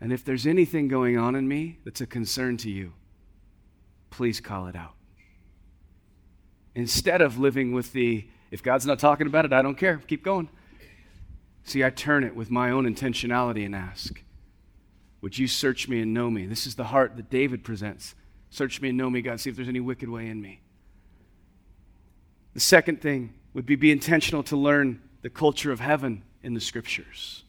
And 0.00 0.12
if 0.12 0.24
there's 0.24 0.46
anything 0.46 0.88
going 0.88 1.16
on 1.16 1.34
in 1.34 1.48
me 1.48 1.78
that's 1.84 2.00
a 2.00 2.06
concern 2.06 2.58
to 2.58 2.70
you, 2.70 2.92
please 4.10 4.40
call 4.40 4.66
it 4.66 4.76
out. 4.76 4.94
Instead 6.74 7.22
of 7.22 7.38
living 7.38 7.72
with 7.72 7.92
the, 7.92 8.26
if 8.50 8.62
God's 8.62 8.84
not 8.84 8.98
talking 8.98 9.26
about 9.26 9.44
it, 9.44 9.52
I 9.52 9.62
don't 9.62 9.76
care, 9.76 9.98
keep 10.06 10.22
going. 10.22 10.48
See, 11.64 11.84
I 11.84 11.90
turn 11.90 12.24
it 12.24 12.34
with 12.34 12.50
my 12.50 12.70
own 12.70 12.84
intentionality 12.84 13.64
and 13.64 13.74
ask, 13.74 14.22
Would 15.20 15.38
you 15.38 15.46
search 15.46 15.88
me 15.88 16.00
and 16.00 16.12
know 16.12 16.30
me? 16.30 16.46
This 16.46 16.66
is 16.66 16.74
the 16.74 16.84
heart 16.84 17.16
that 17.16 17.30
David 17.30 17.64
presents. 17.64 18.14
Search 18.50 18.80
me 18.80 18.90
and 18.90 18.98
know 18.98 19.08
me, 19.08 19.22
God. 19.22 19.40
See 19.40 19.50
if 19.50 19.56
there's 19.56 19.68
any 19.68 19.80
wicked 19.80 20.08
way 20.08 20.28
in 20.28 20.42
me. 20.42 20.60
The 22.54 22.60
second 22.60 23.00
thing 23.00 23.32
would 23.54 23.64
be 23.64 23.76
be 23.76 23.90
intentional 23.90 24.42
to 24.44 24.56
learn 24.56 25.00
the 25.22 25.30
culture 25.30 25.72
of 25.72 25.80
heaven 25.80 26.22
in 26.42 26.54
the 26.54 26.60
scriptures. 26.60 27.44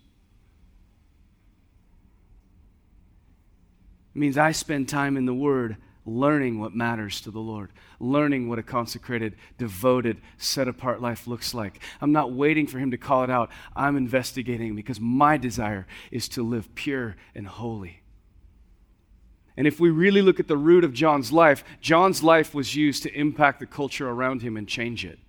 It 4.16 4.20
means 4.20 4.38
I 4.38 4.52
spend 4.52 4.88
time 4.88 5.18
in 5.18 5.26
the 5.26 5.34
Word 5.34 5.78
learning 6.06 6.60
what 6.60 6.76
matters 6.76 7.22
to 7.22 7.32
the 7.32 7.40
Lord, 7.40 7.72
learning 8.00 8.50
what 8.50 8.60
a 8.60 8.64
consecrated, 8.64 9.36
devoted, 9.58 10.22
set 10.38 10.68
apart 10.68 11.02
life 11.02 11.28
looks 11.28 11.54
like. 11.54 11.82
I'm 12.02 12.12
not 12.12 12.34
waiting 12.34 12.68
for 12.68 12.80
Him 12.80 12.92
to 12.92 12.98
call 12.98 13.24
it 13.24 13.30
out. 13.30 13.50
I'm 13.76 13.96
investigating 13.96 14.76
because 14.76 15.00
my 15.00 15.38
desire 15.38 15.88
is 16.12 16.28
to 16.30 16.44
live 16.44 16.74
pure 16.76 17.16
and 17.34 17.48
holy. 17.48 18.02
And 19.56 19.68
if 19.68 19.80
we 19.80 19.90
really 19.90 20.22
look 20.22 20.40
at 20.40 20.48
the 20.48 20.58
root 20.58 20.84
of 20.84 20.94
John's 20.94 21.32
life, 21.32 21.64
John's 21.80 22.24
life 22.24 22.54
was 22.54 22.76
used 22.76 23.04
to 23.04 23.14
impact 23.14 23.60
the 23.60 23.66
culture 23.66 24.10
around 24.10 24.42
him 24.42 24.58
and 24.58 24.68
change 24.68 25.06
it. 25.06 25.20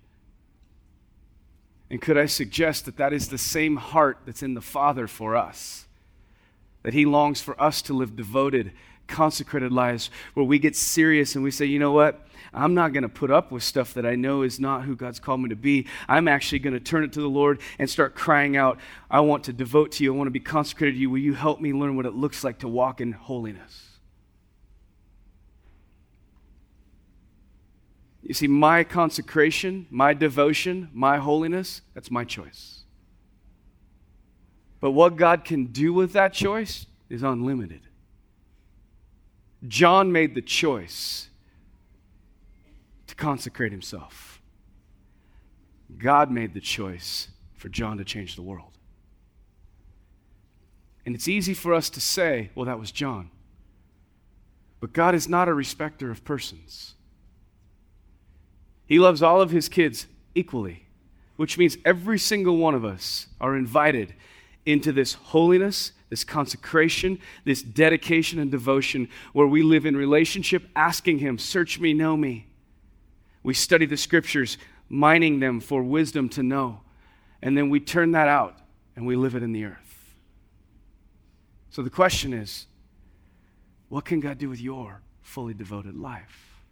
And 1.89 2.01
could 2.01 2.17
I 2.17 2.25
suggest 2.25 2.85
that 2.85 2.97
that 2.97 3.13
is 3.13 3.29
the 3.29 3.37
same 3.37 3.75
heart 3.77 4.19
that's 4.25 4.41
in 4.41 4.55
the 4.55 4.61
Father 4.61 5.07
for 5.07 5.35
us? 5.35 5.87
That 6.81 6.93
He 6.93 7.05
longs 7.05 7.41
for 7.41 7.59
us 7.61 7.81
to 7.83 7.93
live 7.93 8.15
devoted 8.15 8.71
consecrated 9.07 9.71
lives 9.71 10.09
where 10.33 10.45
we 10.45 10.59
get 10.59 10.75
serious 10.75 11.35
and 11.35 11.43
we 11.43 11.51
say, 11.51 11.65
you 11.65 11.79
know 11.79 11.91
what? 11.91 12.25
I'm 12.53 12.73
not 12.73 12.93
going 12.93 13.03
to 13.03 13.09
put 13.09 13.31
up 13.31 13.51
with 13.51 13.63
stuff 13.63 13.93
that 13.95 14.05
I 14.05 14.15
know 14.15 14.41
is 14.41 14.59
not 14.59 14.83
who 14.83 14.95
God's 14.95 15.19
called 15.19 15.41
me 15.41 15.49
to 15.49 15.55
be. 15.55 15.87
I'm 16.07 16.27
actually 16.27 16.59
going 16.59 16.73
to 16.73 16.79
turn 16.79 17.03
it 17.03 17.11
to 17.13 17.21
the 17.21 17.27
Lord 17.27 17.59
and 17.79 17.89
start 17.89 18.15
crying 18.15 18.55
out, 18.55 18.79
I 19.09 19.19
want 19.19 19.43
to 19.45 19.53
devote 19.53 19.91
to 19.93 20.03
you. 20.03 20.13
I 20.13 20.17
want 20.17 20.27
to 20.27 20.31
be 20.31 20.39
consecrated 20.39 20.93
to 20.93 20.99
you. 20.99 21.09
Will 21.09 21.19
you 21.19 21.33
help 21.33 21.59
me 21.59 21.73
learn 21.73 21.95
what 21.95 22.05
it 22.05 22.13
looks 22.13 22.43
like 22.43 22.59
to 22.59 22.67
walk 22.67 23.01
in 23.01 23.11
holiness? 23.11 23.95
You 28.21 28.33
see, 28.33 28.47
my 28.47 28.83
consecration, 28.83 29.85
my 29.91 30.13
devotion, 30.13 30.89
my 30.93 31.17
holiness, 31.17 31.81
that's 31.93 32.09
my 32.09 32.23
choice. 32.23 32.83
But 34.79 34.91
what 34.91 35.15
God 35.15 35.45
can 35.45 35.67
do 35.67 35.93
with 35.93 36.13
that 36.13 36.33
choice 36.33 36.87
is 37.09 37.21
unlimited. 37.21 37.81
John 39.67 40.11
made 40.11 40.35
the 40.35 40.41
choice 40.41 41.29
to 43.07 43.15
consecrate 43.15 43.71
himself. 43.71 44.41
God 45.97 46.31
made 46.31 46.53
the 46.53 46.61
choice 46.61 47.29
for 47.53 47.69
John 47.69 47.97
to 47.97 48.03
change 48.03 48.35
the 48.35 48.41
world. 48.41 48.71
And 51.05 51.15
it's 51.15 51.27
easy 51.27 51.53
for 51.53 51.73
us 51.73 51.89
to 51.91 52.01
say, 52.01 52.49
well, 52.55 52.65
that 52.65 52.79
was 52.79 52.91
John. 52.91 53.29
But 54.79 54.93
God 54.93 55.15
is 55.15 55.29
not 55.29 55.47
a 55.47 55.53
respecter 55.53 56.11
of 56.11 56.23
persons. 56.25 56.95
He 58.87 58.99
loves 58.99 59.21
all 59.21 59.41
of 59.41 59.51
his 59.51 59.69
kids 59.69 60.07
equally, 60.33 60.85
which 61.37 61.57
means 61.57 61.77
every 61.85 62.19
single 62.19 62.57
one 62.57 62.75
of 62.75 62.83
us 62.83 63.27
are 63.39 63.55
invited 63.55 64.13
into 64.65 64.91
this 64.91 65.13
holiness 65.13 65.91
this 66.09 66.23
consecration, 66.23 67.19
this 67.43 67.61
dedication 67.61 68.39
and 68.39 68.51
devotion 68.51 69.09
where 69.33 69.47
we 69.47 69.63
live 69.63 69.85
in 69.85 69.95
relationship, 69.95 70.63
asking 70.75 71.19
Him, 71.19 71.37
Search 71.37 71.79
me, 71.79 71.93
know 71.93 72.15
me. 72.15 72.47
We 73.43 73.53
study 73.53 73.85
the 73.85 73.97
scriptures, 73.97 74.57
mining 74.89 75.39
them 75.39 75.59
for 75.59 75.83
wisdom 75.83 76.29
to 76.29 76.43
know. 76.43 76.81
And 77.41 77.57
then 77.57 77.69
we 77.69 77.79
turn 77.79 78.11
that 78.11 78.27
out 78.27 78.57
and 78.95 79.05
we 79.05 79.15
live 79.15 79.35
it 79.35 79.43
in 79.43 79.51
the 79.51 79.65
earth. 79.65 80.15
So 81.69 81.81
the 81.81 81.89
question 81.89 82.33
is 82.33 82.67
what 83.89 84.05
can 84.05 84.19
God 84.19 84.37
do 84.37 84.49
with 84.49 84.61
your 84.61 85.01
fully 85.21 85.53
devoted 85.53 85.95
life? 85.95 86.63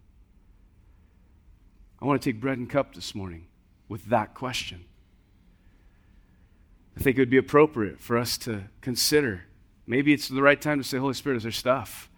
I 2.00 2.06
want 2.06 2.20
to 2.20 2.32
take 2.32 2.40
bread 2.40 2.58
and 2.58 2.68
cup 2.68 2.94
this 2.94 3.14
morning 3.14 3.46
with 3.88 4.06
that 4.06 4.34
question. 4.34 4.84
I 6.96 7.00
think 7.00 7.16
it 7.16 7.20
would 7.20 7.30
be 7.30 7.36
appropriate 7.36 8.00
for 8.00 8.16
us 8.16 8.38
to 8.38 8.64
consider. 8.80 9.44
Maybe 9.86 10.12
it's 10.12 10.28
the 10.28 10.42
right 10.42 10.60
time 10.60 10.78
to 10.78 10.84
say, 10.84 10.98
Holy 10.98 11.14
Spirit, 11.14 11.36
is 11.36 11.42
there 11.42 11.52
stuff 11.52 12.08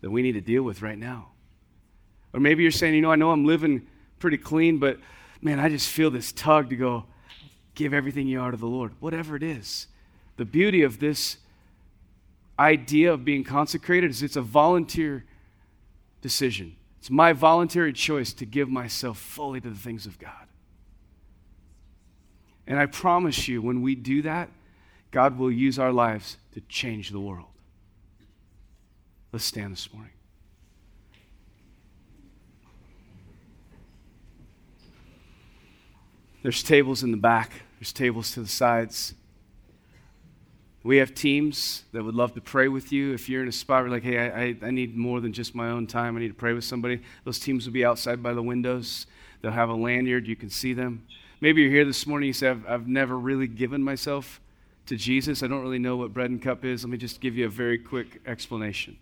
that 0.00 0.10
we 0.10 0.22
need 0.22 0.32
to 0.32 0.40
deal 0.40 0.62
with 0.62 0.82
right 0.82 0.98
now? 0.98 1.28
Or 2.32 2.40
maybe 2.40 2.62
you're 2.62 2.72
saying, 2.72 2.94
you 2.94 3.02
know, 3.02 3.10
I 3.10 3.16
know 3.16 3.30
I'm 3.30 3.44
living 3.44 3.86
pretty 4.18 4.38
clean, 4.38 4.78
but 4.78 4.98
man, 5.40 5.60
I 5.60 5.68
just 5.68 5.88
feel 5.88 6.10
this 6.10 6.32
tug 6.32 6.70
to 6.70 6.76
go 6.76 7.04
give 7.74 7.92
everything 7.92 8.26
you 8.26 8.40
are 8.40 8.50
to 8.50 8.56
the 8.56 8.66
Lord. 8.66 8.92
Whatever 9.00 9.36
it 9.36 9.42
is. 9.42 9.86
The 10.36 10.44
beauty 10.44 10.82
of 10.82 10.98
this 10.98 11.38
idea 12.58 13.12
of 13.12 13.24
being 13.24 13.44
consecrated 13.44 14.10
is 14.10 14.22
it's 14.22 14.36
a 14.36 14.42
volunteer 14.42 15.24
decision. 16.22 16.76
It's 16.98 17.10
my 17.10 17.32
voluntary 17.32 17.92
choice 17.92 18.32
to 18.34 18.46
give 18.46 18.68
myself 18.68 19.18
fully 19.18 19.60
to 19.60 19.70
the 19.70 19.78
things 19.78 20.06
of 20.06 20.18
God. 20.18 20.46
And 22.66 22.78
I 22.78 22.86
promise 22.86 23.46
you, 23.48 23.62
when 23.62 23.82
we 23.82 23.94
do 23.94 24.22
that, 24.22 24.50
God 25.10 25.38
will 25.38 25.52
use 25.52 25.78
our 25.78 25.92
lives 25.92 26.36
to 26.54 26.60
change 26.62 27.10
the 27.10 27.20
world. 27.20 27.48
Let's 29.32 29.44
stand 29.44 29.72
this 29.72 29.92
morning. 29.92 30.12
There's 36.42 36.62
tables 36.62 37.02
in 37.02 37.10
the 37.10 37.16
back, 37.16 37.62
there's 37.78 37.92
tables 37.92 38.30
to 38.32 38.40
the 38.40 38.48
sides. 38.48 39.14
We 40.84 40.98
have 40.98 41.14
teams 41.14 41.82
that 41.92 42.04
would 42.04 42.14
love 42.14 42.34
to 42.34 42.40
pray 42.40 42.68
with 42.68 42.92
you. 42.92 43.12
If 43.12 43.28
you're 43.28 43.42
in 43.42 43.48
a 43.48 43.52
spot 43.52 43.82
where, 43.82 43.90
like, 43.90 44.04
hey, 44.04 44.30
I, 44.30 44.56
I, 44.64 44.70
need 44.70 44.96
more 44.96 45.20
than 45.20 45.32
just 45.32 45.52
my 45.52 45.70
own 45.70 45.88
time, 45.88 46.16
I 46.16 46.20
need 46.20 46.28
to 46.28 46.34
pray 46.34 46.52
with 46.52 46.62
somebody, 46.62 47.02
those 47.24 47.40
teams 47.40 47.66
will 47.66 47.72
be 47.72 47.84
outside 47.84 48.22
by 48.22 48.32
the 48.32 48.42
windows. 48.42 49.08
They'll 49.42 49.50
have 49.50 49.68
a 49.68 49.74
lanyard, 49.74 50.28
you 50.28 50.36
can 50.36 50.48
see 50.48 50.74
them. 50.74 51.04
Maybe 51.40 51.62
you're 51.62 51.70
here 51.70 51.84
this 51.84 52.06
morning, 52.06 52.28
you 52.28 52.32
say, 52.32 52.48
I've, 52.48 52.66
I've 52.66 52.88
never 52.88 53.18
really 53.18 53.46
given 53.46 53.82
myself 53.82 54.40
to 54.86 54.96
Jesus. 54.96 55.42
I 55.42 55.48
don't 55.48 55.62
really 55.62 55.78
know 55.78 55.96
what 55.96 56.12
bread 56.12 56.30
and 56.30 56.40
cup 56.40 56.64
is. 56.64 56.84
Let 56.84 56.90
me 56.90 56.96
just 56.96 57.20
give 57.20 57.36
you 57.36 57.46
a 57.46 57.50
very 57.50 57.78
quick 57.78 58.22
explanation. 58.26 58.96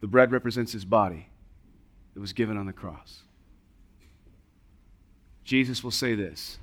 The 0.00 0.06
bread 0.06 0.30
represents 0.32 0.72
his 0.72 0.84
body 0.84 1.28
that 2.14 2.20
was 2.20 2.32
given 2.32 2.56
on 2.56 2.66
the 2.66 2.72
cross. 2.72 3.22
Jesus 5.44 5.82
will 5.82 5.90
say 5.90 6.14
this 6.14 6.58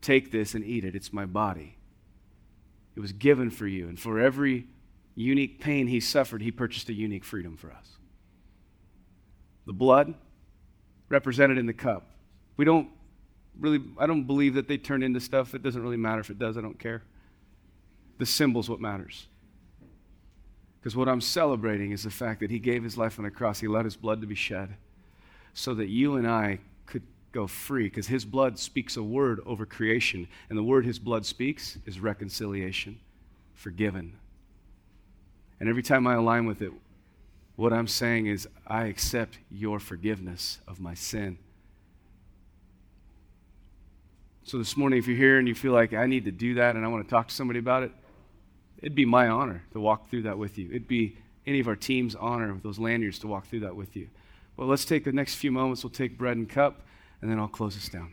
Take 0.00 0.30
this 0.30 0.54
and 0.54 0.64
eat 0.64 0.84
it. 0.84 0.94
It's 0.94 1.12
my 1.12 1.26
body. 1.26 1.76
It 2.96 3.00
was 3.00 3.12
given 3.12 3.50
for 3.50 3.66
you. 3.66 3.88
And 3.88 3.98
for 3.98 4.20
every 4.20 4.66
unique 5.14 5.60
pain 5.60 5.88
he 5.88 6.00
suffered, 6.00 6.42
he 6.42 6.50
purchased 6.50 6.88
a 6.88 6.92
unique 6.92 7.24
freedom 7.24 7.56
for 7.56 7.72
us. 7.72 7.99
The 9.66 9.72
blood 9.72 10.14
represented 11.08 11.58
in 11.58 11.66
the 11.66 11.72
cup. 11.72 12.10
We 12.56 12.64
don't 12.64 12.88
really, 13.58 13.80
I 13.98 14.06
don't 14.06 14.24
believe 14.24 14.54
that 14.54 14.68
they 14.68 14.78
turn 14.78 15.02
into 15.02 15.20
stuff. 15.20 15.54
It 15.54 15.62
doesn't 15.62 15.82
really 15.82 15.96
matter 15.96 16.20
if 16.20 16.30
it 16.30 16.38
does, 16.38 16.56
I 16.56 16.60
don't 16.60 16.78
care. 16.78 17.02
The 18.18 18.26
symbol's 18.26 18.68
what 18.68 18.80
matters. 18.80 19.26
Because 20.80 20.96
what 20.96 21.08
I'm 21.08 21.20
celebrating 21.20 21.90
is 21.92 22.04
the 22.04 22.10
fact 22.10 22.40
that 22.40 22.50
he 22.50 22.58
gave 22.58 22.82
his 22.82 22.96
life 22.96 23.18
on 23.18 23.24
the 23.24 23.30
cross, 23.30 23.60
he 23.60 23.68
let 23.68 23.84
his 23.84 23.96
blood 23.96 24.20
to 24.22 24.26
be 24.26 24.34
shed 24.34 24.76
so 25.52 25.74
that 25.74 25.88
you 25.88 26.16
and 26.16 26.26
I 26.26 26.60
could 26.86 27.02
go 27.32 27.46
free 27.46 27.84
because 27.84 28.06
his 28.06 28.24
blood 28.24 28.58
speaks 28.58 28.96
a 28.96 29.02
word 29.02 29.40
over 29.46 29.66
creation 29.66 30.28
and 30.48 30.58
the 30.58 30.62
word 30.62 30.84
his 30.84 30.98
blood 30.98 31.26
speaks 31.26 31.78
is 31.86 32.00
reconciliation 32.00 32.98
forgiven 33.54 34.18
and 35.58 35.68
every 35.68 35.82
time 35.82 36.06
i 36.06 36.14
align 36.14 36.46
with 36.46 36.62
it 36.62 36.72
what 37.60 37.74
i'm 37.74 37.86
saying 37.86 38.26
is 38.26 38.48
i 38.66 38.84
accept 38.84 39.38
your 39.50 39.78
forgiveness 39.78 40.60
of 40.66 40.80
my 40.80 40.94
sin. 40.94 41.36
So 44.44 44.56
this 44.56 44.78
morning 44.78 44.98
if 44.98 45.06
you're 45.06 45.16
here 45.16 45.38
and 45.38 45.46
you 45.46 45.54
feel 45.54 45.72
like 45.72 45.92
i 45.92 46.06
need 46.06 46.24
to 46.24 46.32
do 46.32 46.54
that 46.54 46.74
and 46.74 46.86
i 46.86 46.88
want 46.88 47.04
to 47.04 47.10
talk 47.10 47.28
to 47.28 47.34
somebody 47.34 47.58
about 47.58 47.82
it 47.82 47.92
it'd 48.78 48.94
be 48.94 49.04
my 49.04 49.28
honor 49.28 49.62
to 49.72 49.80
walk 49.80 50.08
through 50.08 50.22
that 50.22 50.38
with 50.38 50.56
you. 50.56 50.68
It'd 50.70 50.88
be 50.88 51.18
any 51.46 51.60
of 51.60 51.68
our 51.68 51.76
team's 51.76 52.14
honor 52.14 52.54
with 52.54 52.62
those 52.62 52.78
lanyards 52.78 53.18
to 53.18 53.26
walk 53.26 53.46
through 53.46 53.60
that 53.60 53.76
with 53.76 53.94
you. 53.94 54.08
Well 54.56 54.66
let's 54.66 54.86
take 54.86 55.04
the 55.04 55.12
next 55.12 55.34
few 55.34 55.52
moments. 55.52 55.84
We'll 55.84 55.90
take 55.90 56.16
bread 56.16 56.38
and 56.38 56.48
cup 56.48 56.80
and 57.20 57.30
then 57.30 57.38
I'll 57.38 57.46
close 57.46 57.76
us 57.76 57.90
down. 57.90 58.10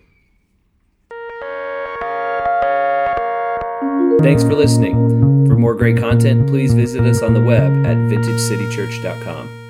Thanks 4.22 4.44
for 4.44 4.56
listening. 4.56 5.48
For 5.48 5.56
more 5.56 5.76
great 5.76 5.98
content, 5.98 6.48
please 6.48 6.74
visit 6.74 7.04
us 7.04 7.22
on 7.22 7.34
the 7.34 7.42
web 7.42 7.86
at 7.86 7.98
vintagecitychurch.com. 7.98 9.67